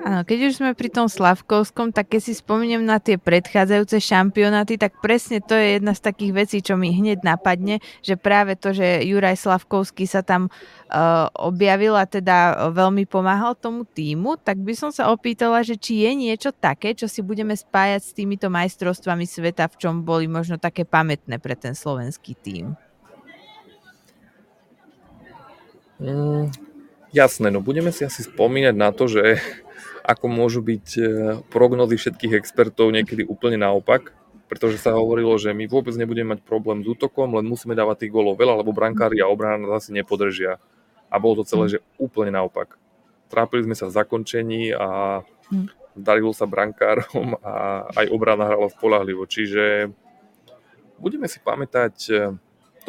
Áno, 0.00 0.24
keď 0.24 0.48
už 0.48 0.52
sme 0.56 0.72
pri 0.72 0.88
tom 0.88 1.12
Slavkovskom, 1.12 1.92
tak 1.92 2.08
keď 2.08 2.20
si 2.24 2.32
spomeniem 2.32 2.80
na 2.80 2.96
tie 2.96 3.20
predchádzajúce 3.20 4.00
šampionáty, 4.00 4.80
tak 4.80 4.96
presne 5.04 5.44
to 5.44 5.52
je 5.52 5.76
jedna 5.76 5.92
z 5.92 6.00
takých 6.00 6.32
vecí, 6.32 6.58
čo 6.64 6.80
mi 6.80 6.88
hneď 6.88 7.20
napadne, 7.20 7.84
že 8.00 8.16
práve 8.16 8.56
to, 8.56 8.72
že 8.72 9.04
Juraj 9.04 9.36
Slavkovský 9.36 10.08
sa 10.08 10.24
tam 10.24 10.48
uh, 10.48 11.28
objavil 11.36 12.00
a 12.00 12.08
teda 12.08 12.70
veľmi 12.72 13.04
pomáhal 13.04 13.52
tomu 13.60 13.84
týmu, 13.84 14.40
tak 14.40 14.64
by 14.64 14.72
som 14.72 14.88
sa 14.88 15.12
opýtala, 15.12 15.60
že 15.60 15.76
či 15.76 16.08
je 16.08 16.10
niečo 16.16 16.50
také, 16.54 16.96
čo 16.96 17.04
si 17.04 17.20
budeme 17.20 17.52
spájať 17.52 18.00
s 18.00 18.16
týmito 18.16 18.48
majstrovstvami 18.48 19.28
sveta, 19.28 19.68
v 19.68 19.78
čom 19.84 20.00
boli 20.00 20.24
možno 20.24 20.56
také 20.56 20.88
pamätné 20.88 21.36
pre 21.36 21.52
ten 21.52 21.76
slovenský 21.76 22.40
tým. 22.40 22.72
Mm, 26.00 26.48
jasné, 27.12 27.52
no 27.52 27.60
budeme 27.60 27.92
si 27.92 28.08
asi 28.08 28.24
spomínať 28.24 28.74
na 28.74 28.88
to, 28.90 29.04
že 29.04 29.36
ako 30.00 30.26
môžu 30.32 30.64
byť 30.64 30.86
e, 30.96 31.02
prognozy 31.52 32.00
všetkých 32.00 32.40
expertov 32.40 32.88
niekedy 32.88 33.22
úplne 33.28 33.60
naopak, 33.60 34.16
pretože 34.48 34.80
sa 34.80 34.96
hovorilo, 34.96 35.36
že 35.36 35.52
my 35.52 35.68
vôbec 35.68 35.92
nebudeme 35.94 36.34
mať 36.34 36.40
problém 36.42 36.82
s 36.82 36.90
útokom, 36.90 37.36
len 37.36 37.46
musíme 37.46 37.76
dávať 37.76 38.08
tých 38.08 38.14
golov 38.16 38.40
veľa, 38.40 38.64
lebo 38.64 38.74
brankári 38.74 39.20
a 39.20 39.30
obrana 39.30 39.60
nás 39.60 39.84
asi 39.86 39.94
nepodržia. 39.94 40.58
A 41.10 41.18
bolo 41.20 41.42
to 41.42 41.44
celé, 41.46 41.64
mm. 41.68 41.72
že 41.76 41.78
úplne 42.00 42.32
naopak. 42.34 42.80
Trápili 43.30 43.62
sme 43.66 43.76
sa 43.78 43.86
v 43.86 43.94
zakončení 43.94 44.74
a 44.74 45.20
mm. 45.52 45.94
darilo 45.94 46.32
sa 46.32 46.48
brankárom 46.48 47.36
a 47.46 47.86
aj 47.94 48.06
obrana 48.10 48.48
hrala 48.48 48.72
spolahlivo. 48.72 49.28
Čiže 49.28 49.92
budeme 50.98 51.28
si 51.28 51.38
pamätať 51.38 51.96
e, 52.08 52.14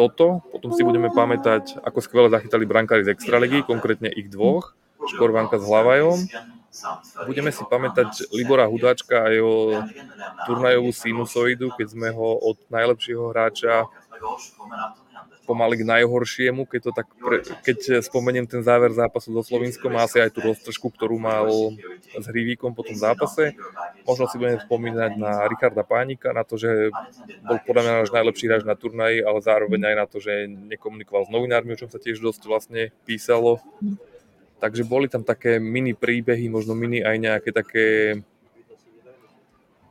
toto, 0.02 0.42
potom 0.50 0.74
si 0.74 0.82
budeme 0.82 1.14
pamätať, 1.14 1.78
ako 1.86 2.02
skvele 2.02 2.34
zachytali 2.34 2.66
brankári 2.66 3.06
z 3.06 3.14
Extraligy, 3.14 3.62
konkrétne 3.62 4.10
ich 4.10 4.34
dvoch, 4.34 4.74
Škorvanka 5.14 5.62
s 5.62 5.66
Hlavajom. 5.70 6.18
Budeme 7.30 7.54
si 7.54 7.62
pamätať 7.62 8.34
Libora 8.34 8.66
Hudáčka 8.66 9.28
a 9.28 9.30
jeho 9.30 9.86
turnajovú 10.50 10.90
sinusoidu, 10.90 11.70
keď 11.78 11.88
sme 11.94 12.10
ho 12.10 12.42
od 12.42 12.58
najlepšieho 12.74 13.30
hráča 13.30 13.86
pomaly 15.44 15.82
k 15.82 15.90
najhoršiemu, 15.90 16.70
keď, 16.70 16.80
to 16.88 16.92
tak 16.94 17.08
pre, 17.18 17.42
keď 17.66 18.06
spomeniem 18.06 18.46
ten 18.46 18.62
záver 18.62 18.94
zápasu 18.94 19.34
so 19.34 19.42
Slovinskom, 19.42 19.92
má 19.92 20.06
asi 20.06 20.22
aj 20.22 20.32
tú 20.32 20.46
roztržku, 20.46 20.94
ktorú 20.94 21.18
mal 21.18 21.50
s 22.14 22.26
Hrivíkom 22.30 22.78
po 22.78 22.86
tom 22.86 22.96
zápase. 22.96 23.58
Možno 24.06 24.30
si 24.30 24.38
budeme 24.38 24.62
spomínať 24.62 25.12
na 25.18 25.46
Richarda 25.50 25.82
Pánika, 25.82 26.32
na 26.32 26.46
to, 26.46 26.56
že 26.56 26.94
bol 27.44 27.58
podľa 27.66 27.82
mňa 27.82 27.94
náš 28.06 28.12
najlepší 28.14 28.46
hráč 28.48 28.64
na 28.64 28.78
turnaji, 28.78 29.20
ale 29.26 29.40
zároveň 29.42 29.82
aj 29.92 29.96
na 29.98 30.06
to, 30.06 30.18
že 30.22 30.46
nekomunikoval 30.48 31.28
s 31.28 31.34
novinármi, 31.34 31.74
o 31.74 31.80
čom 31.80 31.90
sa 31.90 31.98
tiež 31.98 32.22
dosť 32.22 32.42
vlastne 32.46 32.94
písalo. 33.04 33.60
Takže 34.62 34.86
boli 34.86 35.10
tam 35.10 35.26
také 35.26 35.58
mini 35.58 35.98
príbehy, 35.98 36.46
možno 36.46 36.78
mini 36.78 37.02
aj 37.02 37.18
nejaké 37.18 37.50
také 37.50 37.88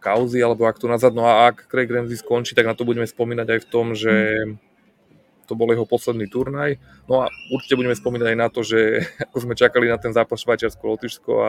kauzy, 0.01 0.41
alebo 0.41 0.65
ak 0.65 0.81
to 0.81 0.89
nazad, 0.89 1.13
no 1.13 1.29
a 1.29 1.53
ak 1.53 1.69
Craig 1.69 1.91
Ramsey 1.91 2.17
skončí, 2.17 2.57
tak 2.57 2.65
na 2.65 2.73
to 2.73 2.89
budeme 2.89 3.05
spomínať 3.05 3.47
aj 3.51 3.61
v 3.61 3.69
tom, 3.69 3.93
že 3.93 4.15
to 5.51 5.59
bol 5.59 5.67
jeho 5.67 5.83
posledný 5.83 6.31
turnaj. 6.31 6.79
No 7.11 7.27
a 7.27 7.35
určite 7.51 7.75
budeme 7.75 7.99
spomínať 7.99 8.27
aj 8.31 8.39
na 8.39 8.47
to, 8.47 8.63
že 8.63 9.03
ako 9.27 9.37
sme 9.43 9.55
čakali 9.59 9.91
na 9.91 9.99
ten 9.99 10.15
zápas 10.15 10.39
Švajčiarsko-Lotyšsko 10.47 11.33
a 11.43 11.49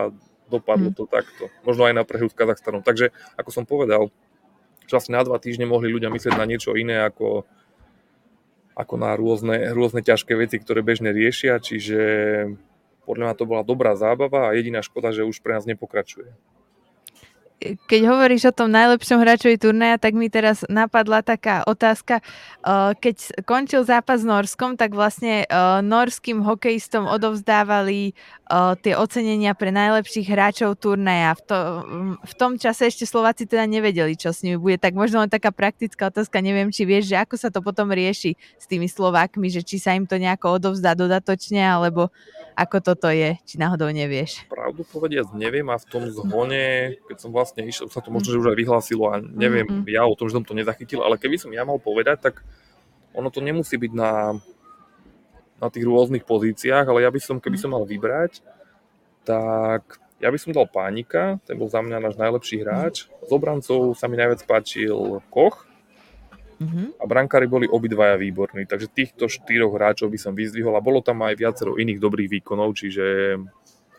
dopadlo 0.49 0.89
hmm. 0.89 0.97
to 0.97 1.05
takto. 1.05 1.53
Možno 1.61 1.85
aj 1.85 1.93
na 1.93 2.03
prehru 2.03 2.27
s 2.27 2.35
Kazachstanom. 2.35 2.81
Takže, 2.81 3.13
ako 3.37 3.49
som 3.53 3.63
povedal, 3.69 4.09
vlastne 4.89 5.15
na 5.15 5.23
dva 5.23 5.37
týždne 5.37 5.69
mohli 5.69 5.93
ľudia 5.93 6.09
myslieť 6.09 6.35
na 6.35 6.49
niečo 6.49 6.75
iné 6.75 7.05
ako, 7.05 7.45
ako 8.75 8.93
na 8.97 9.15
rôzne, 9.15 9.71
rôzne 9.71 10.03
ťažké 10.03 10.35
veci, 10.35 10.59
ktoré 10.59 10.83
bežne 10.83 11.15
riešia, 11.15 11.61
čiže 11.63 12.01
podľa 13.07 13.31
mňa 13.31 13.39
to 13.39 13.45
bola 13.47 13.63
dobrá 13.63 13.95
zábava 13.95 14.51
a 14.51 14.55
jediná 14.57 14.83
škoda, 14.83 15.15
že 15.15 15.23
už 15.23 15.39
pre 15.39 15.55
nás 15.55 15.63
nepokračuje 15.63 16.35
keď 17.61 18.01
hovoríš 18.09 18.49
o 18.49 18.53
tom 18.57 18.73
najlepšom 18.73 19.21
hráčovi 19.21 19.61
turnaja, 19.61 20.01
tak 20.01 20.17
mi 20.17 20.33
teraz 20.33 20.65
napadla 20.65 21.21
taká 21.21 21.61
otázka. 21.69 22.25
Keď 22.97 23.45
končil 23.45 23.85
zápas 23.85 24.21
s 24.21 24.25
Norskom, 24.25 24.73
tak 24.73 24.97
vlastne 24.97 25.45
norským 25.85 26.41
hokejistom 26.41 27.05
odovzdávali 27.05 28.17
tie 28.81 28.93
ocenenia 28.97 29.53
pre 29.55 29.69
najlepších 29.71 30.27
hráčov 30.27 30.75
turnaja. 30.81 31.37
V, 31.37 31.41
to, 31.45 31.57
v 32.19 32.33
tom 32.35 32.57
čase 32.57 32.89
ešte 32.89 33.05
Slováci 33.05 33.45
teda 33.47 33.69
nevedeli, 33.69 34.17
čo 34.17 34.33
s 34.33 34.41
nimi 34.41 34.57
bude. 34.57 34.81
Tak 34.81 34.91
možno 34.97 35.21
len 35.21 35.31
taká 35.31 35.53
praktická 35.53 36.09
otázka, 36.09 36.41
neviem, 36.43 36.73
či 36.73 36.83
vieš, 36.83 37.13
že 37.13 37.21
ako 37.21 37.35
sa 37.39 37.47
to 37.53 37.63
potom 37.63 37.93
rieši 37.93 38.35
s 38.57 38.65
tými 38.67 38.89
Slovákmi, 38.89 39.47
že 39.53 39.61
či 39.63 39.77
sa 39.77 39.93
im 39.95 40.09
to 40.09 40.17
nejako 40.19 40.57
odovzdá 40.59 40.97
dodatočne, 40.97 41.61
alebo 41.61 42.09
ako 42.57 42.83
toto 42.83 43.07
je, 43.07 43.39
či 43.47 43.55
náhodou 43.55 43.87
nevieš. 43.93 44.43
Pravdu 44.51 44.83
povediac 44.83 45.31
neviem 45.31 45.65
a 45.71 45.79
v 45.79 45.85
tom 45.87 46.03
zhone, 46.11 46.99
keď 47.07 47.17
som 47.23 47.31
vlastne 47.31 47.50
išiel, 47.57 47.91
sa 47.91 47.99
to 47.99 48.13
možno, 48.13 48.31
že 48.31 48.39
už 48.39 48.55
aj 48.55 48.57
vyhlásilo 48.57 49.03
a 49.11 49.19
neviem 49.19 49.67
mm-hmm. 49.67 49.91
ja 49.91 50.07
o 50.07 50.15
tom, 50.15 50.31
že 50.31 50.39
som 50.39 50.47
to 50.47 50.55
nezachytil, 50.55 51.03
ale 51.03 51.19
keby 51.19 51.35
som 51.35 51.51
ja 51.51 51.67
mal 51.67 51.77
povedať, 51.77 52.31
tak 52.31 52.45
ono 53.11 53.27
to 53.27 53.43
nemusí 53.43 53.75
byť 53.75 53.91
na, 53.91 54.39
na 55.59 55.67
tých 55.67 55.83
rôznych 55.83 56.23
pozíciách, 56.23 56.87
ale 56.87 57.03
ja 57.03 57.11
by 57.11 57.19
som, 57.19 57.37
keby 57.43 57.57
som 57.59 57.75
mal 57.75 57.83
vybrať, 57.83 58.39
tak 59.27 59.99
ja 60.21 60.29
by 60.29 60.37
som 60.37 60.53
dal 60.53 60.69
Pánika, 60.69 61.41
ten 61.43 61.57
bol 61.57 61.67
za 61.67 61.81
mňa 61.81 61.97
náš 61.97 62.15
najlepší 62.15 62.61
hráč. 62.61 63.09
Z 63.25 63.29
obrancov 63.33 63.97
sa 63.97 64.05
mi 64.05 64.15
najviac 64.21 64.45
páčil 64.45 65.19
Koch. 65.33 65.65
A 67.01 67.03
brankári 67.09 67.49
boli 67.49 67.65
obidvaja 67.65 68.21
výborní, 68.21 68.69
takže 68.69 68.85
týchto 68.85 69.25
štyroch 69.25 69.73
hráčov 69.73 70.13
by 70.13 70.19
som 70.21 70.37
vyzdvihol 70.37 70.77
a 70.77 70.85
bolo 70.85 71.01
tam 71.01 71.25
aj 71.25 71.33
viacero 71.33 71.73
iných 71.73 71.97
dobrých 71.97 72.29
výkonov, 72.37 72.77
čiže 72.77 73.33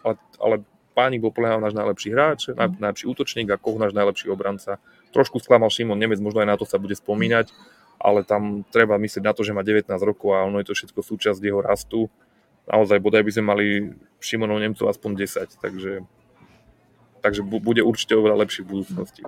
ale, 0.06 0.14
ale 0.38 0.56
Pánik 0.92 1.24
bol 1.24 1.32
podľa 1.32 1.60
náš 1.60 1.72
najlepší 1.72 2.08
hráč, 2.12 2.40
uh-huh. 2.52 2.76
najlepší 2.76 3.08
útočník 3.08 3.48
a 3.48 3.56
Koch 3.56 3.80
náš 3.80 3.96
najlepší 3.96 4.28
obranca. 4.28 4.76
Trošku 5.12 5.40
sklamal 5.40 5.72
Šimon 5.72 5.96
Nemec, 5.96 6.20
možno 6.20 6.44
aj 6.44 6.48
na 6.52 6.56
to 6.60 6.68
sa 6.68 6.76
bude 6.76 6.92
spomínať, 6.92 7.48
ale 7.96 8.24
tam 8.24 8.66
treba 8.68 9.00
myslieť 9.00 9.24
na 9.24 9.32
to, 9.32 9.40
že 9.40 9.56
má 9.56 9.64
19 9.64 9.88
rokov 10.04 10.36
a 10.36 10.44
ono 10.44 10.60
je 10.60 10.68
to 10.68 10.76
všetko 10.76 11.00
súčasť 11.00 11.40
jeho 11.40 11.64
rastu. 11.64 12.12
Naozaj 12.68 12.98
bodaj 13.02 13.24
by 13.24 13.32
sme 13.32 13.44
mali 13.44 13.64
Šimonov 14.20 14.60
Nemcov 14.60 14.86
aspoň 14.86 15.10
10, 15.18 15.58
takže, 15.58 16.04
takže 17.24 17.40
bude 17.42 17.82
určite 17.82 18.14
oveľa 18.14 18.46
lepší 18.46 18.62
v 18.62 18.70
budúcnosti. 18.76 19.22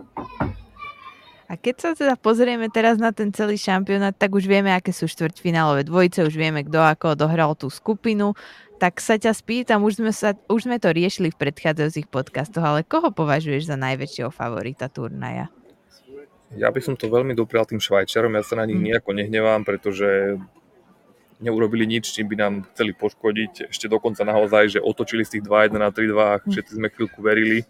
A 1.44 1.60
keď 1.60 1.74
sa 1.76 1.90
teda 1.92 2.16
pozrieme 2.16 2.72
teraz 2.72 2.96
na 2.96 3.12
ten 3.12 3.28
celý 3.28 3.60
šampionát, 3.60 4.16
tak 4.16 4.32
už 4.32 4.48
vieme, 4.48 4.72
aké 4.72 4.96
sú 4.96 5.04
štvrťfinálové 5.04 5.84
dvojice, 5.84 6.24
už 6.24 6.34
vieme, 6.40 6.64
kto 6.64 6.80
ako 6.80 7.20
dohral 7.20 7.52
tú 7.52 7.68
skupinu. 7.68 8.32
Tak 8.80 8.98
sa 8.98 9.20
ťa 9.20 9.36
spýtam, 9.36 9.84
už 9.84 10.00
sme, 10.00 10.12
sa, 10.12 10.32
už 10.48 10.66
sme 10.66 10.80
to 10.80 10.88
riešili 10.90 11.28
v 11.30 11.40
predchádzajúcich 11.40 12.08
podcastoch, 12.08 12.64
ale 12.64 12.80
koho 12.80 13.12
považuješ 13.12 13.68
za 13.68 13.76
najväčšieho 13.76 14.32
favorita 14.32 14.88
turnaja? 14.88 15.52
Ja 16.56 16.72
by 16.72 16.80
som 16.80 16.94
to 16.96 17.12
veľmi 17.12 17.36
doprial 17.36 17.68
tým 17.68 17.82
Švajčarom, 17.82 18.34
ja 18.34 18.42
sa 18.46 18.58
na 18.58 18.64
nich 18.64 18.78
mm. 18.78 18.86
nejako 18.88 19.10
nehnevám, 19.12 19.62
pretože 19.68 20.40
neurobili 21.44 21.84
nič, 21.84 22.14
čím 22.14 22.30
by 22.30 22.36
nám 22.40 22.54
chceli 22.72 22.96
poškodiť. 22.96 23.68
Ešte 23.68 23.86
dokonca 23.90 24.24
naozaj, 24.24 24.78
že 24.78 24.84
otočili 24.84 25.26
z 25.26 25.38
tých 25.38 25.44
2-1 25.44 25.76
na 25.76 25.90
3-2 25.92 26.14
a 26.16 26.36
mm. 26.40 26.50
všetci 26.50 26.72
sme 26.72 26.88
chvíľku 26.88 27.20
verili, 27.20 27.68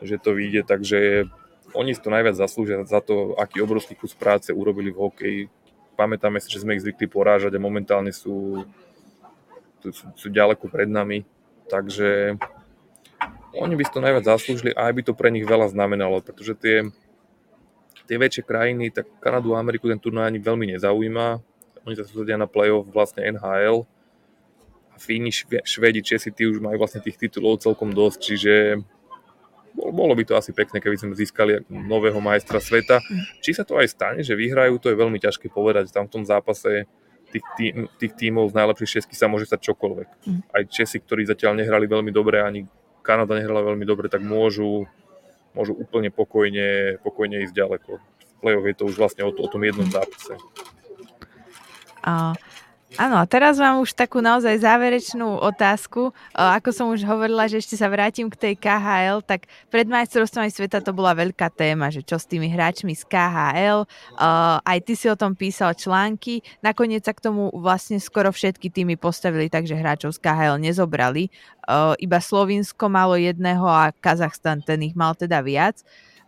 že 0.00 0.16
to 0.18 0.34
vyjde, 0.34 0.64
takže 0.66 1.28
oni 1.74 1.94
si 1.94 2.00
to 2.02 2.10
najviac 2.10 2.34
zaslúžia 2.34 2.82
za 2.86 2.98
to, 3.02 3.38
aký 3.38 3.62
obrovský 3.62 3.94
kus 3.94 4.14
práce 4.16 4.50
urobili 4.50 4.90
v 4.90 5.00
hokeji. 5.00 5.40
Pamätáme 5.94 6.40
si, 6.40 6.48
že 6.48 6.64
sme 6.64 6.74
ich 6.74 6.82
zvykli 6.82 7.06
porážať 7.06 7.54
a 7.54 7.62
momentálne 7.62 8.10
sú, 8.10 8.64
sú, 9.84 10.04
sú 10.16 10.26
ďaleko 10.32 10.66
pred 10.66 10.88
nami, 10.88 11.28
takže 11.68 12.40
oni 13.54 13.74
by 13.76 13.82
si 13.84 13.92
to 13.92 14.00
najviac 14.00 14.24
zaslúžili 14.24 14.72
a 14.72 14.88
aj 14.88 14.94
by 14.96 15.02
to 15.04 15.12
pre 15.12 15.28
nich 15.28 15.44
veľa 15.44 15.68
znamenalo, 15.70 16.24
pretože 16.24 16.56
tie 16.56 16.88
tie 18.10 18.18
väčšie 18.18 18.42
krajiny, 18.42 18.90
tak 18.90 19.06
Kanadu 19.22 19.54
a 19.54 19.62
Ameriku 19.62 19.86
ten 19.86 20.02
turnaj 20.02 20.34
ani 20.34 20.42
veľmi 20.42 20.74
nezaujíma. 20.74 21.38
Oni 21.86 21.94
sa 21.94 22.02
sústredia 22.02 22.34
na 22.34 22.50
playoff 22.50 22.90
vlastne 22.90 23.22
NHL. 23.22 23.86
A 24.90 24.96
Fíni, 24.98 25.30
Švedi, 25.62 26.02
Česi, 26.02 26.34
tí 26.34 26.42
už 26.42 26.58
majú 26.58 26.82
vlastne 26.82 26.98
tých 26.98 27.14
titulov 27.14 27.62
celkom 27.62 27.94
dosť, 27.94 28.18
čiže 28.18 28.54
bolo 29.74 30.12
by 30.14 30.22
to 30.26 30.34
asi 30.34 30.50
pekné, 30.50 30.82
keby 30.82 30.98
sme 30.98 31.14
získali 31.14 31.64
nového 31.70 32.18
majstra 32.18 32.58
sveta. 32.58 32.98
Či 33.42 33.56
sa 33.56 33.64
to 33.66 33.78
aj 33.78 33.86
stane, 33.90 34.20
že 34.26 34.34
vyhrajú, 34.34 34.82
to 34.82 34.90
je 34.90 34.98
veľmi 34.98 35.18
ťažké 35.22 35.50
povedať. 35.50 35.94
Tam 35.94 36.10
v 36.10 36.20
tom 36.20 36.24
zápase 36.26 36.90
tých, 37.30 37.46
tým, 37.54 37.86
tých 37.98 38.12
tímov 38.18 38.50
z 38.50 38.58
najlepších 38.58 38.90
šestky 39.00 39.14
sa 39.14 39.30
môže 39.30 39.46
stať 39.46 39.70
čokoľvek. 39.70 40.08
Mm. 40.26 40.40
Aj 40.50 40.62
Česi, 40.66 40.98
ktorí 40.98 41.22
zatiaľ 41.26 41.62
nehrali 41.62 41.86
veľmi 41.86 42.10
dobre, 42.10 42.42
ani 42.42 42.66
Kanada 43.00 43.38
nehrala 43.38 43.62
veľmi 43.62 43.86
dobre, 43.86 44.10
tak 44.10 44.20
môžu 44.20 44.90
môžu 45.54 45.74
úplne 45.74 46.14
pokojne, 46.14 46.98
pokojne 47.02 47.42
ísť 47.42 47.54
ďaleko. 47.54 47.98
V 47.98 48.32
play-off 48.38 48.66
je 48.66 48.76
to 48.76 48.84
už 48.86 48.96
vlastne 48.98 49.22
o, 49.26 49.30
o 49.34 49.48
tom 49.50 49.62
jednom 49.66 49.86
zápase. 49.90 50.38
A, 52.00 52.32
áno, 52.98 53.20
a 53.20 53.24
teraz 53.28 53.60
mám 53.60 53.78
už 53.78 53.94
takú 53.94 54.18
naozaj 54.18 54.62
záverečnú 54.64 55.38
otázku. 55.38 56.10
Ako 56.34 56.74
som 56.74 56.90
už 56.90 57.06
hovorila, 57.06 57.46
že 57.46 57.62
ešte 57.62 57.78
sa 57.78 57.86
vrátim 57.86 58.26
k 58.26 58.34
tej 58.34 58.54
KHL, 58.58 59.22
tak 59.22 59.46
pred 59.68 59.86
majstrovstvami 59.86 60.50
sveta 60.50 60.82
to 60.82 60.90
bola 60.90 61.14
veľká 61.14 61.52
téma, 61.54 61.92
že 61.92 62.02
čo 62.02 62.18
s 62.18 62.26
tými 62.26 62.50
hráčmi 62.50 62.96
z 62.96 63.06
KHL. 63.06 63.86
Aj 64.64 64.78
ty 64.82 64.92
si 64.98 65.06
o 65.06 65.14
tom 65.14 65.38
písal 65.38 65.76
články. 65.78 66.42
Nakoniec 66.64 67.06
sa 67.06 67.14
k 67.14 67.22
tomu 67.30 67.52
vlastne 67.54 68.00
skoro 68.02 68.34
všetky 68.34 68.72
týmy 68.72 68.98
postavili, 68.98 69.46
takže 69.46 69.78
hráčov 69.78 70.16
z 70.16 70.22
KHL 70.24 70.58
nezobrali 70.58 71.30
iba 72.02 72.18
Slovinsko 72.18 72.90
malo 72.90 73.14
jedného 73.14 73.62
a 73.62 73.94
Kazachstan 73.94 74.58
ten 74.58 74.82
ich 74.82 74.98
mal 74.98 75.14
teda 75.14 75.38
viac. 75.38 75.78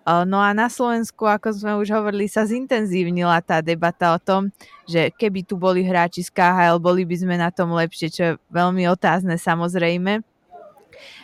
No 0.02 0.42
a 0.42 0.50
na 0.50 0.66
Slovensku, 0.66 1.30
ako 1.30 1.54
sme 1.54 1.72
už 1.78 1.94
hovorili, 1.94 2.26
sa 2.26 2.42
zintenzívnila 2.42 3.38
tá 3.38 3.62
debata 3.62 4.10
o 4.10 4.18
tom, 4.18 4.50
že 4.82 5.14
keby 5.14 5.46
tu 5.46 5.54
boli 5.54 5.86
hráči 5.86 6.26
z 6.26 6.30
KHL, 6.34 6.82
boli 6.82 7.06
by 7.06 7.16
sme 7.22 7.38
na 7.38 7.54
tom 7.54 7.70
lepšie, 7.70 8.08
čo 8.10 8.22
je 8.22 8.32
veľmi 8.50 8.82
otázne 8.90 9.38
samozrejme. 9.38 10.26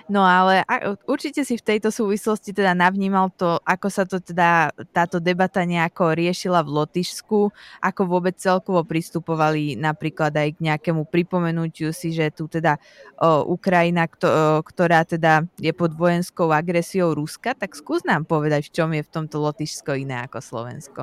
No 0.08 0.24
ale 0.24 0.64
určite 1.04 1.44
si 1.44 1.60
v 1.60 1.66
tejto 1.68 1.92
súvislosti 1.92 2.56
teda 2.56 2.72
navnímal 2.72 3.28
to, 3.36 3.60
ako 3.60 3.88
sa 3.92 4.08
to 4.08 4.16
teda 4.16 4.72
táto 4.88 5.20
debata 5.20 5.60
nejako 5.68 6.16
riešila 6.16 6.64
v 6.64 6.80
Lotyšsku, 6.80 7.52
ako 7.84 8.02
vôbec 8.08 8.40
celkovo 8.40 8.80
pristupovali 8.88 9.76
napríklad 9.76 10.32
aj 10.32 10.56
k 10.56 10.64
nejakému 10.64 11.04
pripomenutiu 11.12 11.92
si, 11.92 12.16
že 12.16 12.32
tu 12.32 12.48
teda 12.48 12.80
o, 13.20 13.52
Ukrajina, 13.52 14.08
kto, 14.08 14.28
o, 14.32 14.36
ktorá 14.64 15.04
teda 15.04 15.44
je 15.60 15.76
pod 15.76 15.92
vojenskou 15.92 16.56
agresiou 16.56 17.12
Ruska, 17.12 17.52
tak 17.52 17.76
skús 17.76 18.00
nám 18.08 18.24
povedať, 18.24 18.72
v 18.72 18.74
čom 18.80 18.88
je 18.96 19.04
v 19.04 19.12
tomto 19.12 19.36
Lotyšsko 19.44 19.92
iné 19.92 20.24
ako 20.24 20.40
Slovensko. 20.40 21.02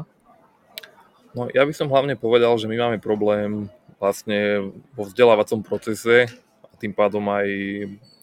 No 1.38 1.46
ja 1.54 1.62
by 1.62 1.74
som 1.78 1.94
hlavne 1.94 2.18
povedal, 2.18 2.58
že 2.58 2.66
my 2.66 2.74
máme 2.74 2.98
problém 2.98 3.70
vlastne 4.02 4.66
vo 4.98 5.06
vzdelávacom 5.06 5.62
procese 5.62 6.26
a 6.66 6.74
tým 6.82 6.90
pádom 6.90 7.22
aj 7.30 7.48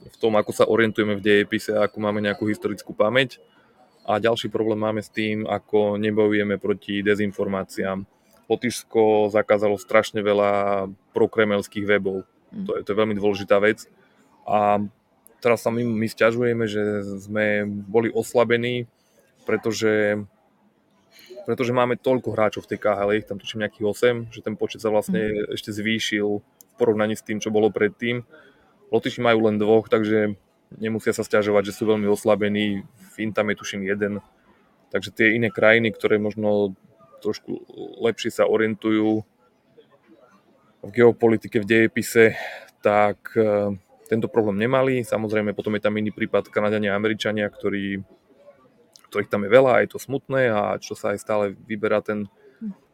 v 0.08 0.16
tom, 0.18 0.34
ako 0.34 0.50
sa 0.50 0.64
orientujeme 0.66 1.14
v 1.18 1.24
dejepise, 1.24 1.72
ako 1.72 2.02
máme 2.02 2.18
nejakú 2.18 2.50
historickú 2.50 2.90
pamäť. 2.96 3.38
A 4.02 4.18
ďalší 4.18 4.50
problém 4.50 4.82
máme 4.82 4.98
s 4.98 5.12
tým, 5.12 5.46
ako 5.46 5.94
nebojujeme 5.94 6.58
proti 6.58 7.06
dezinformáciám. 7.06 8.02
Lotyšsko 8.50 9.30
zakázalo 9.30 9.78
strašne 9.78 10.18
veľa 10.20 10.90
prokremelských 11.14 11.86
webov. 11.86 12.26
Mm. 12.50 12.66
To 12.66 12.70
je, 12.76 12.80
to 12.82 12.88
je 12.90 12.98
veľmi 12.98 13.14
dôležitá 13.14 13.62
vec. 13.62 13.86
A 14.42 14.82
teraz 15.38 15.62
sa 15.62 15.70
my, 15.70 15.86
my 15.86 16.06
stiažujeme, 16.10 16.66
že 16.66 17.06
sme 17.22 17.62
boli 17.66 18.10
oslabení, 18.10 18.90
pretože, 19.46 20.18
pretože 21.46 21.70
máme 21.70 21.94
toľko 21.94 22.34
hráčov 22.34 22.66
v 22.66 22.74
tej 22.74 22.78
KHL, 22.82 23.10
ich 23.14 23.28
tam 23.30 23.38
tuším 23.38 23.62
nejakých 23.62 23.86
8, 24.30 24.34
že 24.34 24.42
ten 24.42 24.58
počet 24.58 24.82
sa 24.82 24.90
vlastne 24.90 25.30
mm. 25.30 25.54
ešte 25.54 25.70
zvýšil 25.70 26.42
v 26.42 26.74
porovnaní 26.74 27.14
s 27.14 27.22
tým, 27.22 27.38
čo 27.38 27.54
bolo 27.54 27.70
predtým. 27.70 28.26
Lotyši 28.92 29.24
majú 29.24 29.48
len 29.48 29.56
dvoch, 29.56 29.88
takže 29.88 30.36
nemusia 30.76 31.16
sa 31.16 31.24
stiažovať, 31.24 31.72
že 31.72 31.76
sú 31.80 31.88
veľmi 31.88 32.04
oslabení. 32.12 32.84
Fín 33.16 33.32
tam 33.32 33.48
je 33.48 33.56
tuším 33.56 33.88
jeden. 33.88 34.20
Takže 34.92 35.10
tie 35.16 35.32
iné 35.32 35.48
krajiny, 35.48 35.88
ktoré 35.96 36.20
možno 36.20 36.76
trošku 37.24 37.64
lepšie 38.04 38.28
sa 38.28 38.44
orientujú 38.44 39.24
v 40.82 40.90
geopolitike, 40.90 41.62
v 41.62 41.68
dejepise, 41.68 42.36
tak 42.82 43.32
e, 43.38 43.78
tento 44.10 44.28
problém 44.28 44.58
nemali. 44.60 45.06
Samozrejme, 45.06 45.54
potom 45.54 45.78
je 45.78 45.84
tam 45.86 45.96
iný 45.96 46.10
prípad 46.10 46.50
Kanadania 46.50 46.92
a 46.92 47.00
Američania, 47.00 47.46
ktorí, 47.48 48.02
ktorých 49.08 49.30
tam 49.30 49.46
je 49.46 49.50
veľa 49.54 49.70
a 49.78 49.80
je 49.86 49.88
to 49.94 50.02
smutné 50.02 50.50
a 50.50 50.76
čo 50.82 50.98
sa 50.98 51.14
aj 51.14 51.18
stále 51.22 51.44
vyberá 51.54 52.02
ten 52.02 52.26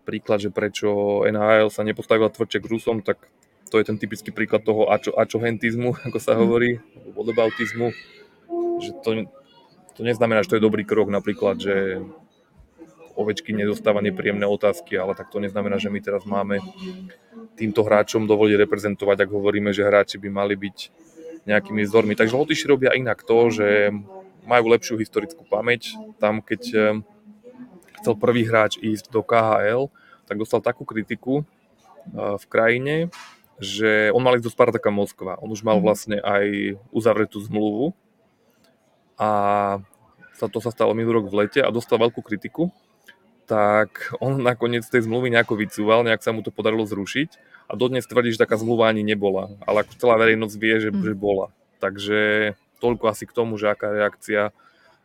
príklad, 0.04 0.40
že 0.40 0.48
prečo 0.52 1.20
NHL 1.28 1.68
sa 1.72 1.84
nepostavila 1.84 2.32
tvrdšie 2.32 2.60
k 2.64 2.70
Rusom, 2.70 3.04
tak 3.04 3.28
to 3.68 3.78
je 3.78 3.84
ten 3.84 4.00
typický 4.00 4.32
príklad 4.32 4.64
toho 4.64 4.88
ačo, 4.88 5.12
ačohentizmu, 5.14 5.94
ako 6.08 6.18
sa 6.18 6.34
hovorí, 6.36 6.80
vodobautizmu, 7.12 7.92
že 8.80 8.90
to, 9.04 9.28
to 9.94 10.00
neznamená, 10.02 10.42
že 10.42 10.56
to 10.56 10.58
je 10.58 10.66
dobrý 10.66 10.82
krok, 10.88 11.12
napríklad, 11.12 11.60
že 11.60 12.02
ovečky 13.18 13.50
nedostáva 13.50 13.98
nepríjemné 13.98 14.46
otázky, 14.46 14.94
ale 14.94 15.18
tak 15.18 15.26
to 15.34 15.42
neznamená, 15.42 15.82
že 15.82 15.90
my 15.90 15.98
teraz 15.98 16.22
máme 16.22 16.62
týmto 17.58 17.82
hráčom 17.82 18.30
dovoliť 18.30 18.54
reprezentovať, 18.54 19.26
ak 19.26 19.30
hovoríme, 19.34 19.74
že 19.74 19.82
hráči 19.82 20.22
by 20.22 20.30
mali 20.30 20.54
byť 20.54 20.76
nejakými 21.42 21.82
vzormi. 21.82 22.14
Takže 22.14 22.38
Lotyši 22.38 22.70
robia 22.70 22.94
inak 22.94 23.26
to, 23.26 23.50
že 23.50 23.90
majú 24.46 24.70
lepšiu 24.70 24.94
historickú 25.02 25.42
pamäť. 25.50 25.98
Tam, 26.22 26.38
keď 26.38 26.62
eh, 26.72 26.82
chcel 27.98 28.14
prvý 28.14 28.46
hráč 28.46 28.78
ísť 28.78 29.10
do 29.10 29.26
KHL, 29.26 29.90
tak 30.30 30.38
dostal 30.38 30.62
takú 30.62 30.86
kritiku 30.86 31.42
eh, 31.42 32.38
v 32.38 32.44
krajine, 32.46 32.94
že 33.58 34.14
on 34.14 34.22
mal 34.22 34.38
ísť 34.38 34.46
do 34.46 34.54
Spartaka 34.54 34.90
Moskva. 34.90 35.38
On 35.42 35.50
už 35.50 35.66
mal 35.66 35.78
mhm. 35.78 35.84
vlastne 35.84 36.16
aj 36.22 36.78
uzavretú 36.94 37.42
zmluvu 37.42 37.94
a 39.18 39.30
sa 40.38 40.46
to 40.46 40.62
sa 40.62 40.70
stalo 40.70 40.94
minulý 40.94 41.22
rok 41.22 41.26
v 41.34 41.38
lete 41.44 41.60
a 41.62 41.74
dostal 41.74 41.98
veľkú 41.98 42.22
kritiku, 42.22 42.70
tak 43.50 44.14
on 44.22 44.38
nakoniec 44.38 44.86
tej 44.86 45.10
zmluvy 45.10 45.34
nejako 45.34 45.58
vycúval, 45.58 46.06
nejak 46.06 46.22
sa 46.22 46.30
mu 46.30 46.46
to 46.46 46.54
podarilo 46.54 46.86
zrušiť 46.86 47.28
a 47.66 47.74
dodnes 47.74 48.06
tvrdí, 48.06 48.30
že 48.30 48.38
taká 48.38 48.54
zmluva 48.54 48.86
ani 48.86 49.02
nebola, 49.02 49.50
ale 49.66 49.82
ako 49.82 49.98
celá 49.98 50.14
verejnosť 50.14 50.54
vie, 50.54 50.74
že, 50.78 50.90
mm. 50.94 51.02
že 51.02 51.12
bola. 51.18 51.50
Takže 51.82 52.54
toľko 52.78 53.10
asi 53.10 53.26
k 53.26 53.34
tomu, 53.34 53.58
že 53.58 53.66
aká 53.66 53.90
reakcia, 53.90 54.54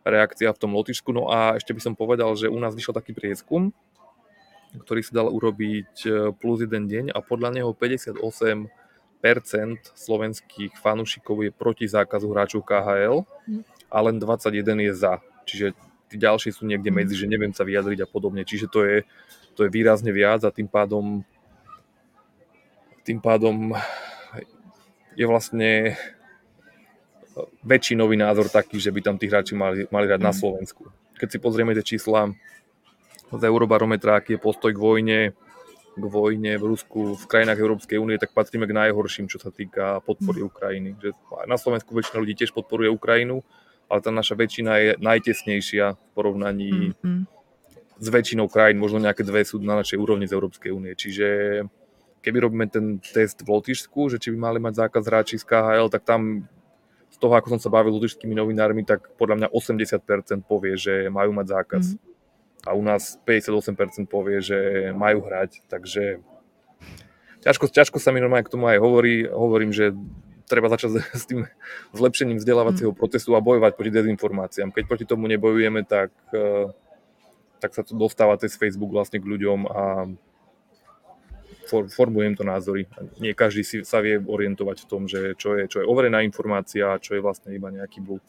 reakcia 0.06 0.54
v 0.54 0.62
tom 0.62 0.78
Lotyšsku. 0.78 1.10
No 1.10 1.34
a 1.34 1.58
ešte 1.58 1.74
by 1.74 1.82
som 1.82 1.94
povedal, 1.98 2.30
že 2.38 2.52
u 2.52 2.58
nás 2.62 2.78
vyšiel 2.78 2.94
taký 2.94 3.18
prieskum, 3.18 3.74
ktorý 4.82 5.02
sa 5.06 5.22
dal 5.22 5.28
urobiť 5.30 5.94
e, 6.06 6.10
plus 6.34 6.66
jeden 6.66 6.90
deň 6.90 7.06
a 7.14 7.22
podľa 7.22 7.62
neho 7.62 7.72
58% 7.78 8.66
slovenských 9.94 10.74
fanúšikov 10.82 11.46
je 11.46 11.52
proti 11.54 11.86
zákazu 11.86 12.28
hráčov 12.34 12.66
KHL 12.66 13.22
mhm. 13.22 13.62
a 13.94 13.98
len 14.02 14.16
21 14.18 14.90
je 14.90 14.94
za. 14.98 15.22
Čiže 15.46 15.68
tí 16.10 16.16
ďalší 16.18 16.50
sú 16.50 16.66
niekde 16.66 16.90
mhm. 16.90 16.98
medzi, 16.98 17.16
že 17.18 17.30
neviem 17.30 17.54
sa 17.54 17.62
vyjadriť 17.62 18.06
a 18.06 18.08
podobne. 18.10 18.42
Čiže 18.42 18.68
to 18.74 18.80
je, 18.82 18.98
to 19.54 19.66
je 19.66 19.70
výrazne 19.70 20.10
viac 20.10 20.42
a 20.42 20.50
tým 20.50 20.66
pádom 20.66 21.22
tým 23.04 23.20
pádom 23.20 23.76
je 25.14 25.28
vlastne 25.28 26.00
väčšinový 27.66 28.16
názor 28.16 28.48
taký, 28.48 28.80
že 28.80 28.96
by 28.96 29.00
tam 29.04 29.16
tí 29.20 29.28
hráči 29.28 29.54
mali, 29.58 29.84
mali 29.92 30.06
hrať 30.08 30.22
na 30.22 30.34
mhm. 30.34 30.40
Slovensku. 30.40 30.84
Keď 31.20 31.30
si 31.30 31.38
pozrieme 31.40 31.76
tie 31.78 31.86
čísla 31.86 32.32
z 33.40 33.44
Eurobarometra, 33.44 34.20
aký 34.20 34.38
je 34.38 34.42
postoj 34.42 34.72
k 34.74 34.80
vojne, 34.80 35.20
k 35.94 36.04
vojne 36.04 36.58
v 36.58 36.64
Rusku 36.64 37.14
v 37.14 37.26
krajinách 37.30 37.62
Európskej 37.62 37.98
únie, 38.02 38.18
tak 38.18 38.34
patríme 38.34 38.66
k 38.66 38.74
najhorším, 38.74 39.30
čo 39.30 39.38
sa 39.38 39.54
týka 39.54 40.02
podpory 40.02 40.42
mm. 40.42 40.48
Ukrajiny. 40.50 40.90
Že 40.98 41.10
na 41.46 41.58
Slovensku 41.58 41.94
väčšina 41.94 42.22
ľudí 42.22 42.34
tiež 42.38 42.54
podporuje 42.54 42.90
Ukrajinu, 42.90 43.46
ale 43.90 44.00
tá 44.02 44.10
naša 44.10 44.34
väčšina 44.34 44.72
je 44.82 44.92
najtesnejšia 44.98 45.86
v 45.94 46.00
porovnaní 46.18 46.98
mm-hmm. 46.98 47.20
s 48.02 48.08
väčšinou 48.10 48.50
krajín, 48.50 48.82
možno 48.82 49.04
nejaké 49.04 49.22
dve 49.22 49.46
sú 49.46 49.62
na 49.62 49.78
našej 49.78 50.02
úrovni 50.02 50.26
z 50.26 50.34
Európskej 50.34 50.72
únie. 50.74 50.98
Čiže 50.98 51.28
keby 52.26 52.38
robíme 52.42 52.66
ten 52.72 52.98
test 53.04 53.46
v 53.46 53.54
Lotyšsku, 53.54 54.10
že 54.10 54.18
či 54.18 54.34
by 54.34 54.38
mali 54.50 54.60
mať 54.64 54.88
zákaz 54.88 55.04
hráči 55.06 55.36
z 55.38 55.46
KHL, 55.46 55.94
tak 55.94 56.08
tam 56.08 56.50
z 57.14 57.18
toho, 57.22 57.38
ako 57.38 57.54
som 57.54 57.62
sa 57.62 57.70
bavil 57.70 57.94
s 57.94 57.98
lotyšskými 58.02 58.34
novinármi, 58.34 58.82
tak 58.82 59.14
podľa 59.22 59.46
mňa 59.46 59.48
80% 59.54 60.50
povie, 60.50 60.74
že 60.74 61.14
majú 61.14 61.30
mať 61.38 61.62
zákaz. 61.62 61.86
Mm 61.94 62.13
a 62.64 62.72
u 62.72 62.82
nás 62.82 63.20
58% 63.28 64.08
povie, 64.08 64.40
že 64.40 64.92
majú 64.96 65.28
hrať, 65.28 65.68
takže 65.68 66.24
ťažko, 67.44 67.68
ťažko 67.68 67.98
sa 68.00 68.16
mi 68.16 68.24
normálne 68.24 68.48
k 68.48 68.54
tomu 68.56 68.72
aj 68.72 68.80
hovorí. 68.80 69.28
Hovorím, 69.28 69.76
že 69.76 69.92
treba 70.48 70.72
začať 70.72 71.04
s 71.12 71.28
tým 71.28 71.44
zlepšením 71.92 72.40
vzdelávacieho 72.40 72.96
mm. 72.96 73.00
procesu 73.00 73.36
a 73.36 73.44
bojovať 73.44 73.76
proti 73.76 73.92
dezinformáciám. 73.92 74.72
Keď 74.72 74.84
proti 74.88 75.06
tomu 75.08 75.28
nebojujeme, 75.28 75.84
tak, 75.84 76.16
eh, 76.32 76.72
tak 77.60 77.76
sa 77.76 77.84
to 77.84 77.96
dostáva 78.00 78.40
cez 78.40 78.56
Facebook 78.56 78.96
vlastne 78.96 79.20
k 79.20 79.28
ľuďom 79.28 79.60
a 79.68 79.84
formujem 81.68 82.36
to 82.36 82.44
názory. 82.44 82.86
Nie 83.18 83.34
každý 83.34 83.64
si 83.64 83.78
sa 83.88 84.04
vie 84.04 84.20
orientovať 84.20 84.84
v 84.84 84.90
tom, 84.92 85.08
že 85.08 85.34
čo 85.40 85.56
je, 85.58 85.66
čo 85.72 85.82
je 85.82 85.88
overená 85.88 86.22
informácia 86.22 86.92
a 86.92 87.02
čo 87.02 87.16
je 87.16 87.24
vlastne 87.24 87.56
iba 87.56 87.72
nejaký 87.72 88.04
blúd. 88.04 88.22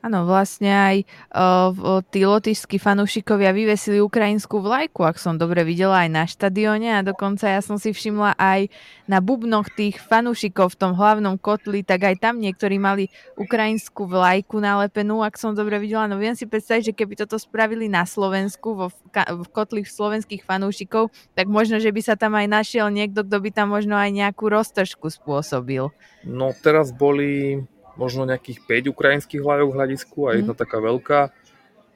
Áno, 0.00 0.24
vlastne 0.24 0.72
aj 0.72 0.96
uh, 1.36 2.00
tí 2.08 2.24
lotišskí 2.24 2.80
fanúšikovia 2.80 3.52
vyvesili 3.52 4.00
ukrajinskú 4.00 4.64
vlajku, 4.64 5.04
ak 5.04 5.20
som 5.20 5.36
dobre 5.36 5.60
videla 5.60 6.00
aj 6.00 6.08
na 6.08 6.24
štadióne 6.24 6.88
a 6.96 7.04
dokonca 7.04 7.44
ja 7.44 7.60
som 7.60 7.76
si 7.76 7.92
všimla 7.92 8.32
aj 8.40 8.72
na 9.04 9.20
bubnoch 9.20 9.68
tých 9.68 10.00
fanúšikov 10.00 10.72
v 10.72 10.78
tom 10.80 10.92
hlavnom 10.96 11.36
kotli, 11.36 11.84
tak 11.84 12.08
aj 12.08 12.16
tam 12.16 12.40
niektorí 12.40 12.80
mali 12.80 13.12
ukrajinskú 13.36 14.08
vlajku 14.08 14.56
nalepenú, 14.56 15.20
ak 15.20 15.36
som 15.36 15.52
dobre 15.52 15.76
videla. 15.76 16.08
No 16.08 16.16
viem 16.16 16.32
si 16.32 16.48
predstaviť, 16.48 16.90
že 16.90 16.96
keby 16.96 17.20
toto 17.20 17.36
spravili 17.36 17.84
na 17.92 18.08
Slovensku, 18.08 18.72
vo, 18.72 18.88
v 19.12 19.48
kotli 19.52 19.84
slovenských 19.84 20.48
fanúšikov, 20.48 21.12
tak 21.36 21.44
možno, 21.44 21.76
že 21.76 21.92
by 21.92 22.00
sa 22.00 22.16
tam 22.16 22.40
aj 22.40 22.48
našiel 22.48 22.88
niekto, 22.88 23.20
kto 23.20 23.36
by 23.36 23.50
tam 23.52 23.76
možno 23.76 24.00
aj 24.00 24.08
nejakú 24.16 24.48
roztržku 24.48 25.12
spôsobil. 25.12 25.92
No 26.24 26.56
teraz 26.56 26.88
boli 26.88 27.60
možno 28.00 28.24
nejakých 28.24 28.64
5 28.88 28.96
ukrajinských 28.96 29.44
vlajok 29.44 29.68
v 29.68 29.76
hľadisku 29.76 30.18
a 30.24 30.30
jedna 30.40 30.56
mm. 30.56 30.60
taká 30.64 30.80
veľká. 30.80 31.20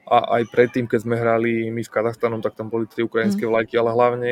A 0.04 0.16
aj 0.36 0.52
predtým, 0.52 0.84
keď 0.84 1.00
sme 1.00 1.16
hrali 1.16 1.72
my 1.72 1.80
s 1.80 1.88
Kazachstanom, 1.88 2.44
tak 2.44 2.52
tam 2.52 2.68
boli 2.68 2.84
tri 2.84 3.00
ukrajinské 3.00 3.48
mm. 3.48 3.50
vlajky, 3.50 3.74
ale 3.80 3.90
hlavne 3.96 4.30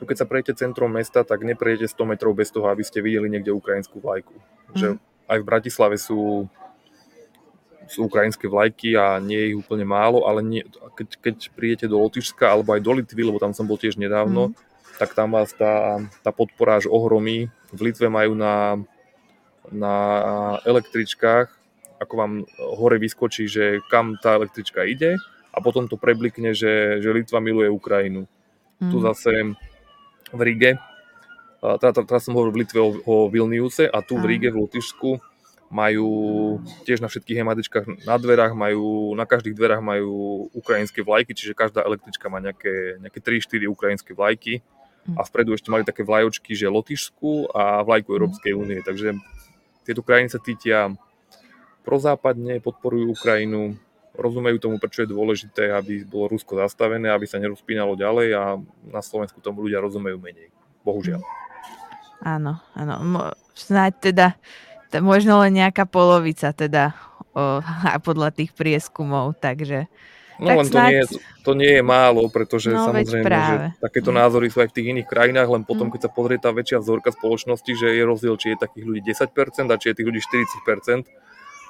tu 0.00 0.06
keď 0.06 0.16
sa 0.24 0.30
prejdete 0.30 0.62
centrom 0.62 0.88
mesta, 0.88 1.26
tak 1.26 1.42
neprejdete 1.42 1.90
100 1.90 2.14
metrov 2.16 2.32
bez 2.32 2.54
toho, 2.54 2.70
aby 2.70 2.86
ste 2.86 3.02
videli 3.02 3.28
niekde 3.28 3.52
ukrajinskú 3.52 4.00
vlajku. 4.00 4.32
Mm. 4.72 4.78
Že 4.78 4.88
aj 5.28 5.38
v 5.42 5.48
Bratislave 5.50 5.96
sú, 6.00 6.48
sú 7.90 8.08
ukrajinské 8.08 8.48
vlajky 8.48 8.96
a 8.96 9.20
nie 9.20 9.36
je 9.36 9.48
ich 9.52 9.60
úplne 9.60 9.84
málo, 9.84 10.24
ale 10.24 10.40
nie, 10.40 10.62
keď, 10.96 11.08
keď 11.20 11.36
prídete 11.52 11.86
do 11.90 12.00
Lotyšska 12.00 12.48
alebo 12.48 12.72
aj 12.72 12.80
do 12.80 12.96
Litvy, 12.96 13.28
lebo 13.28 13.36
tam 13.42 13.52
som 13.52 13.68
bol 13.68 13.76
tiež 13.76 14.00
nedávno, 14.00 14.54
mm. 14.54 14.54
tak 14.96 15.12
tam 15.12 15.36
vás 15.36 15.52
tá, 15.52 16.00
tá 16.24 16.30
podpora 16.32 16.80
až 16.80 16.88
ohromí. 16.88 17.52
V 17.74 17.80
Litve 17.90 18.08
majú 18.08 18.32
na 18.38 18.80
na 19.72 19.96
električkách, 20.64 21.48
ako 21.98 22.14
vám 22.14 22.32
hore 22.78 22.96
vyskočí, 23.02 23.50
že 23.50 23.82
kam 23.90 24.16
tá 24.22 24.38
električka 24.38 24.86
ide 24.86 25.18
a 25.50 25.58
potom 25.58 25.90
to 25.90 25.98
preblikne, 25.98 26.54
že, 26.54 27.02
že 27.02 27.10
Litva 27.10 27.42
miluje 27.42 27.68
Ukrajinu. 27.72 28.30
Mm. 28.78 28.90
Tu 28.94 28.96
mhm. 28.98 29.04
zase 29.04 29.32
v 30.28 30.40
Rige, 30.44 30.78
teda, 31.58 32.06
teraz 32.06 32.22
som 32.22 32.38
hovoril 32.38 32.54
v 32.54 32.60
Litve 32.62 32.78
o, 32.78 32.90
o 33.02 33.14
Vilniuse 33.26 33.90
a 33.90 33.98
tu 34.04 34.14
v 34.20 34.36
Rige 34.36 34.54
v 34.54 34.62
Lotyšsku 34.62 35.18
majú 35.68 36.08
tiež 36.88 37.04
na 37.04 37.12
všetkých 37.12 37.44
hematičkách 37.44 38.08
na 38.08 38.16
dverách 38.16 38.56
majú, 38.56 39.12
na 39.12 39.28
každých 39.28 39.52
dverách 39.52 39.84
majú 39.84 40.48
ukrajinské 40.56 41.04
vlajky, 41.04 41.36
čiže 41.36 41.52
každá 41.52 41.84
električka 41.84 42.32
má 42.32 42.40
nejaké, 42.40 42.96
nejaké 43.04 43.20
3-4 43.20 43.68
ukrajinské 43.68 44.16
vlajky 44.16 44.64
a 45.16 45.24
vpredu 45.24 45.52
ešte 45.52 45.68
mali 45.68 45.84
také 45.84 46.04
vlajočky, 46.04 46.56
že 46.56 46.72
Lotyšsku 46.72 47.52
a 47.52 47.84
vlajku 47.84 48.12
Európskej 48.12 48.52
únie, 48.56 48.80
takže 48.80 49.16
tieto 49.88 50.04
krajiny 50.04 50.28
sa 50.28 50.36
cítia 50.36 50.92
prozápadne, 51.80 52.60
podporujú 52.60 53.16
Ukrajinu, 53.16 53.80
rozumejú 54.12 54.60
tomu, 54.60 54.76
prečo 54.76 55.08
je 55.08 55.14
dôležité, 55.16 55.72
aby 55.72 56.04
bolo 56.04 56.36
Rusko 56.36 56.60
zastavené, 56.60 57.08
aby 57.08 57.24
sa 57.24 57.40
nerozpínalo 57.40 57.96
ďalej 57.96 58.28
a 58.36 58.60
na 58.92 59.00
Slovensku 59.00 59.40
tomu 59.40 59.64
ľudia 59.64 59.80
rozumejú 59.80 60.20
menej. 60.20 60.52
Bohužiaľ. 60.84 61.24
Áno, 62.20 62.60
áno. 62.76 62.94
Snáď 63.56 64.12
teda 64.12 64.26
možno 65.00 65.40
len 65.40 65.56
nejaká 65.56 65.88
polovica 65.88 66.52
teda 66.52 66.92
o, 67.32 67.64
a 67.94 67.96
podľa 67.96 68.36
tých 68.36 68.52
prieskumov, 68.52 69.40
takže 69.40 69.88
No 70.38 70.54
tak 70.54 70.56
len 70.62 70.66
snáď... 70.70 70.70
to, 70.70 70.78
nie 70.86 70.96
je, 70.96 71.06
to 71.42 71.52
nie 71.58 71.72
je 71.78 71.82
málo, 71.82 72.22
pretože 72.30 72.70
no, 72.70 72.86
samozrejme, 72.86 73.26
že 73.26 73.56
takéto 73.82 74.14
mm. 74.14 74.18
názory 74.22 74.46
sú 74.54 74.62
aj 74.62 74.70
v 74.70 74.74
tých 74.78 74.88
iných 74.94 75.08
krajinách, 75.10 75.48
len 75.50 75.62
potom, 75.66 75.90
mm. 75.90 75.98
keď 75.98 76.00
sa 76.06 76.10
pozrie 76.14 76.38
tá 76.38 76.54
väčšia 76.54 76.78
vzorka 76.78 77.10
spoločnosti, 77.10 77.72
že 77.74 77.98
je 77.98 78.02
rozdiel, 78.06 78.34
či 78.38 78.54
je 78.54 78.62
takých 78.62 78.84
ľudí 78.86 79.02
10% 79.02 79.34
a 79.66 79.74
či 79.74 79.86
je 79.90 79.94
tých 79.98 80.06
ľudí 80.06 80.20
40%. 80.22 81.10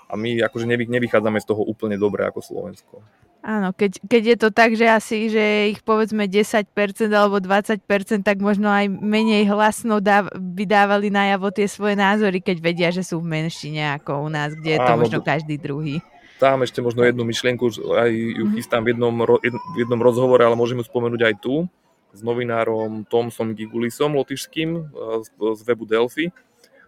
A 0.08 0.16
my 0.16 0.40
akože 0.40 0.64
nevy, 0.68 0.88
nevychádzame 0.88 1.40
z 1.40 1.46
toho 1.48 1.64
úplne 1.64 1.96
dobre 2.00 2.24
ako 2.28 2.40
Slovensko. 2.40 3.04
Áno, 3.44 3.72
keď, 3.72 4.02
keď 4.04 4.22
je 4.24 4.36
to 4.36 4.48
tak, 4.50 4.70
že 4.74 4.86
asi, 4.88 5.30
že 5.30 5.72
ich 5.72 5.80
povedzme 5.80 6.28
10% 6.28 6.68
alebo 7.12 7.40
20%, 7.40 7.80
tak 8.20 8.36
možno 8.42 8.68
aj 8.68 8.90
menej 8.90 9.48
hlasno 9.48 10.02
dáv, 10.02 10.28
by 10.34 10.64
dávali 10.68 11.08
najavo 11.08 11.48
tie 11.54 11.70
svoje 11.70 11.96
názory, 11.96 12.42
keď 12.44 12.56
vedia, 12.60 12.88
že 12.92 13.06
sú 13.06 13.22
v 13.22 13.30
menšine 13.40 13.96
ako 14.00 14.26
u 14.26 14.28
nás, 14.28 14.52
kde 14.52 14.76
je 14.76 14.80
to 14.82 14.92
Áno, 14.92 15.00
možno 15.00 15.18
každý 15.24 15.56
druhý 15.56 16.02
tam 16.38 16.62
ešte 16.62 16.78
možno 16.78 17.02
jednu 17.02 17.26
myšlienku, 17.26 17.66
aj 17.98 18.10
ju 18.14 18.44
mhm. 18.46 18.54
chystám 18.56 18.82
v 18.86 18.94
jednom, 18.94 19.14
v 19.42 19.76
jednom 19.76 20.00
rozhovore, 20.00 20.40
ale 20.40 20.54
môžem 20.54 20.78
ju 20.80 20.86
spomenúť 20.86 21.22
aj 21.26 21.34
tu, 21.42 21.66
s 22.14 22.20
novinárom 22.24 23.04
Tomsom 23.04 23.52
Gigulisom, 23.52 24.16
lotišským, 24.16 24.68
e, 24.74 24.82
z 25.54 25.60
webu 25.66 25.84
Delphi. 25.84 26.32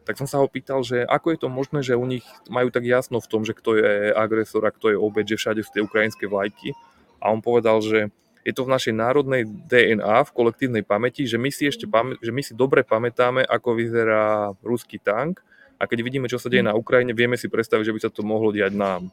Tak 0.08 0.16
som 0.16 0.24
sa 0.24 0.40
ho 0.40 0.48
pýtal, 0.48 0.80
že 0.80 1.04
ako 1.04 1.26
je 1.36 1.38
to 1.44 1.48
možné, 1.52 1.84
že 1.84 1.94
u 1.94 2.06
nich 2.08 2.24
majú 2.48 2.72
tak 2.72 2.88
jasno 2.88 3.20
v 3.20 3.28
tom, 3.28 3.44
že 3.44 3.52
kto 3.52 3.76
je 3.76 4.16
agresor 4.16 4.64
a 4.64 4.72
kto 4.72 4.96
je 4.96 4.98
obeď, 4.98 5.36
že 5.36 5.38
všade 5.38 5.60
sú 5.60 5.70
tie 5.76 5.84
ukrajinské 5.84 6.24
vlajky. 6.24 6.72
A 7.20 7.28
on 7.28 7.44
povedal, 7.44 7.84
že 7.84 8.08
je 8.40 8.52
to 8.56 8.64
v 8.64 8.72
našej 8.72 8.96
národnej 8.96 9.44
DNA, 9.44 10.24
v 10.24 10.34
kolektívnej 10.34 10.80
pamäti, 10.80 11.28
že 11.28 11.36
my 11.36 11.52
si 11.52 11.68
ešte 11.68 11.84
pamä- 11.84 12.16
že 12.24 12.32
my 12.32 12.40
si 12.40 12.56
dobre 12.56 12.80
pamätáme, 12.80 13.44
ako 13.44 13.76
vyzerá 13.76 14.56
ruský 14.64 14.96
tank 14.96 15.44
a 15.76 15.84
keď 15.84 15.98
vidíme, 16.00 16.26
čo 16.32 16.40
sa 16.40 16.48
deje 16.48 16.64
mhm. 16.64 16.72
na 16.72 16.74
Ukrajine, 16.76 17.12
vieme 17.12 17.36
si 17.36 17.52
predstaviť, 17.52 17.84
že 17.84 17.94
by 17.94 18.00
sa 18.00 18.10
to 18.10 18.24
mohlo 18.24 18.52
diať 18.52 18.72
nám. 18.72 19.12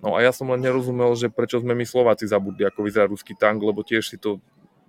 No 0.00 0.16
a 0.16 0.24
ja 0.24 0.32
som 0.32 0.48
len 0.48 0.64
nerozumel, 0.64 1.12
že 1.12 1.28
prečo 1.28 1.60
sme 1.60 1.76
my 1.76 1.84
Slováci 1.84 2.24
zabudli, 2.24 2.64
ako 2.64 2.88
vyzerá 2.88 3.04
ruský 3.04 3.36
tank, 3.36 3.60
lebo 3.60 3.84
tiež 3.84 4.08
si 4.08 4.16
to 4.16 4.40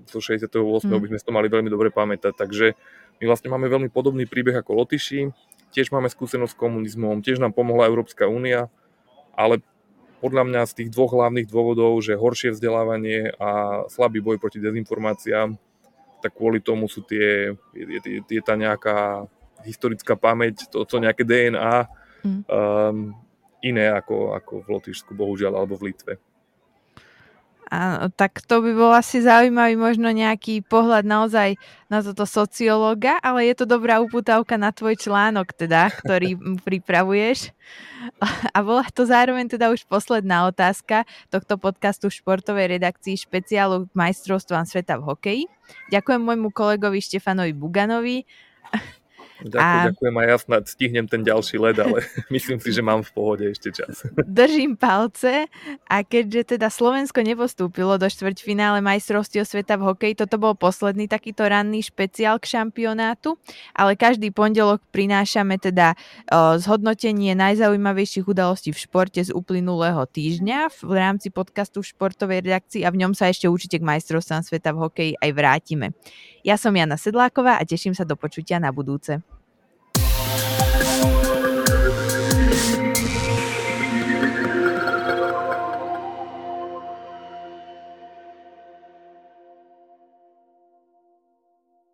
zo 0.07 0.23
68. 0.23 0.55
Mm. 0.87 0.97
by 0.97 1.07
sme 1.11 1.19
to 1.19 1.35
mali 1.35 1.47
veľmi 1.51 1.69
dobre 1.69 1.91
pamätať. 1.91 2.33
Takže 2.33 2.73
my 3.21 3.23
vlastne 3.27 3.51
máme 3.51 3.67
veľmi 3.67 3.91
podobný 3.91 4.25
príbeh 4.25 4.55
ako 4.55 4.81
Lotyši, 4.81 5.29
tiež 5.75 5.91
máme 5.93 6.07
skúsenosť 6.09 6.55
s 6.55 6.59
komunizmom, 6.59 7.21
tiež 7.21 7.37
nám 7.43 7.53
pomohla 7.53 7.91
Európska 7.91 8.25
únia, 8.25 8.71
ale 9.35 9.61
podľa 10.21 10.43
mňa 10.47 10.61
z 10.69 10.73
tých 10.77 10.89
dvoch 10.93 11.17
hlavných 11.17 11.49
dôvodov, 11.49 11.97
že 12.05 12.13
horšie 12.13 12.53
vzdelávanie 12.53 13.33
a 13.41 13.83
slabý 13.89 14.21
boj 14.21 14.37
proti 14.37 14.61
dezinformáciám, 14.61 15.57
tak 16.21 16.31
kvôli 16.37 16.61
tomu 16.61 16.85
sú 16.85 17.01
tie, 17.01 17.57
je, 17.73 17.85
je, 17.97 18.21
je 18.21 18.41
tá 18.45 18.53
nejaká 18.53 19.25
historická 19.65 20.13
pamäť, 20.13 20.69
to, 20.69 20.85
to 20.85 21.01
nejaké 21.01 21.25
DNA, 21.25 21.89
mm. 22.21 22.41
um, 22.45 23.17
iné 23.61 23.89
ako, 23.93 24.35
ako 24.37 24.53
v 24.65 24.67
Lotyšsku, 24.77 25.11
bohužiaľ, 25.13 25.53
alebo 25.57 25.77
v 25.77 25.93
Litve. 25.93 26.13
Áno, 27.71 28.11
tak 28.11 28.43
to 28.43 28.59
by 28.59 28.75
bol 28.75 28.91
asi 28.91 29.23
zaujímavý 29.23 29.79
možno 29.79 30.11
nejaký 30.11 30.59
pohľad 30.67 31.07
naozaj 31.07 31.55
na 31.87 32.03
toto 32.03 32.27
sociológa, 32.27 33.15
ale 33.23 33.47
je 33.47 33.63
to 33.63 33.63
dobrá 33.63 34.03
uputávka 34.03 34.59
na 34.59 34.75
tvoj 34.75 34.99
článok 34.99 35.55
teda, 35.55 35.87
ktorý 35.87 36.35
pripravuješ. 36.67 37.55
A 38.51 38.59
bola 38.59 38.83
to 38.91 39.07
zároveň 39.07 39.47
teda 39.47 39.71
už 39.71 39.87
posledná 39.87 40.51
otázka 40.51 41.07
tohto 41.31 41.55
podcastu 41.55 42.11
športovej 42.11 42.75
redakcii 42.75 43.15
špeciálu 43.15 43.87
majstrovstvám 43.95 44.67
sveta 44.67 44.99
v 44.99 45.07
hokeji. 45.07 45.43
Ďakujem 45.95 46.19
môjmu 46.27 46.51
kolegovi 46.51 46.99
Štefanovi 46.99 47.55
Buganovi 47.55 48.27
Ďakujem, 49.41 49.81
a... 49.81 49.87
ďakujem 49.89 50.15
a 50.15 50.23
ja 50.23 50.37
snad 50.37 50.63
stihnem 50.69 51.05
ten 51.09 51.21
ďalší 51.25 51.57
led, 51.57 51.77
ale 51.81 52.05
myslím 52.35 52.61
si, 52.61 52.69
že 52.69 52.85
mám 52.85 53.01
v 53.01 53.11
pohode 53.13 53.45
ešte 53.49 53.73
čas. 53.73 54.05
Držím 54.21 54.77
palce 54.77 55.49
a 55.89 55.97
keďže 56.05 56.57
teda 56.57 56.69
Slovensko 56.69 57.25
nepostúpilo 57.25 57.97
do 57.97 58.05
štvrťfinále 58.05 58.79
majstrovstiev 58.85 59.45
sveta 59.49 59.81
v 59.81 59.93
hokeji, 59.93 60.13
toto 60.21 60.37
bol 60.37 60.53
posledný 60.53 61.09
takýto 61.09 61.45
ranný 61.49 61.81
špeciál 61.81 62.37
k 62.37 62.57
šampionátu, 62.57 63.37
ale 63.73 63.97
každý 63.97 64.29
pondelok 64.29 64.83
prinášame 64.93 65.57
teda 65.57 65.97
zhodnotenie 66.61 67.33
najzaujímavejších 67.33 68.25
udalostí 68.27 68.69
v 68.71 68.81
športe 68.81 69.21
z 69.21 69.33
uplynulého 69.33 70.05
týždňa 70.05 70.69
v 70.85 70.93
rámci 70.93 71.33
podcastu 71.33 71.81
v 71.81 71.89
športovej 71.91 72.45
redakcii 72.45 72.85
a 72.85 72.93
v 72.93 73.05
ňom 73.05 73.13
sa 73.17 73.33
ešte 73.33 73.49
určite 73.49 73.81
k 73.81 73.87
majstrovstvám 73.87 74.45
sveta 74.45 74.69
v 74.75 74.81
hokeji 74.85 75.11
aj 75.17 75.29
vrátime. 75.33 75.87
Ja 76.41 76.57
som 76.57 76.73
Jana 76.73 76.97
Sedláková 76.97 77.61
a 77.61 77.63
teším 77.63 77.93
sa 77.93 78.01
do 78.01 78.17
počutia 78.17 78.57
na 78.57 78.73
budúce. 78.73 79.21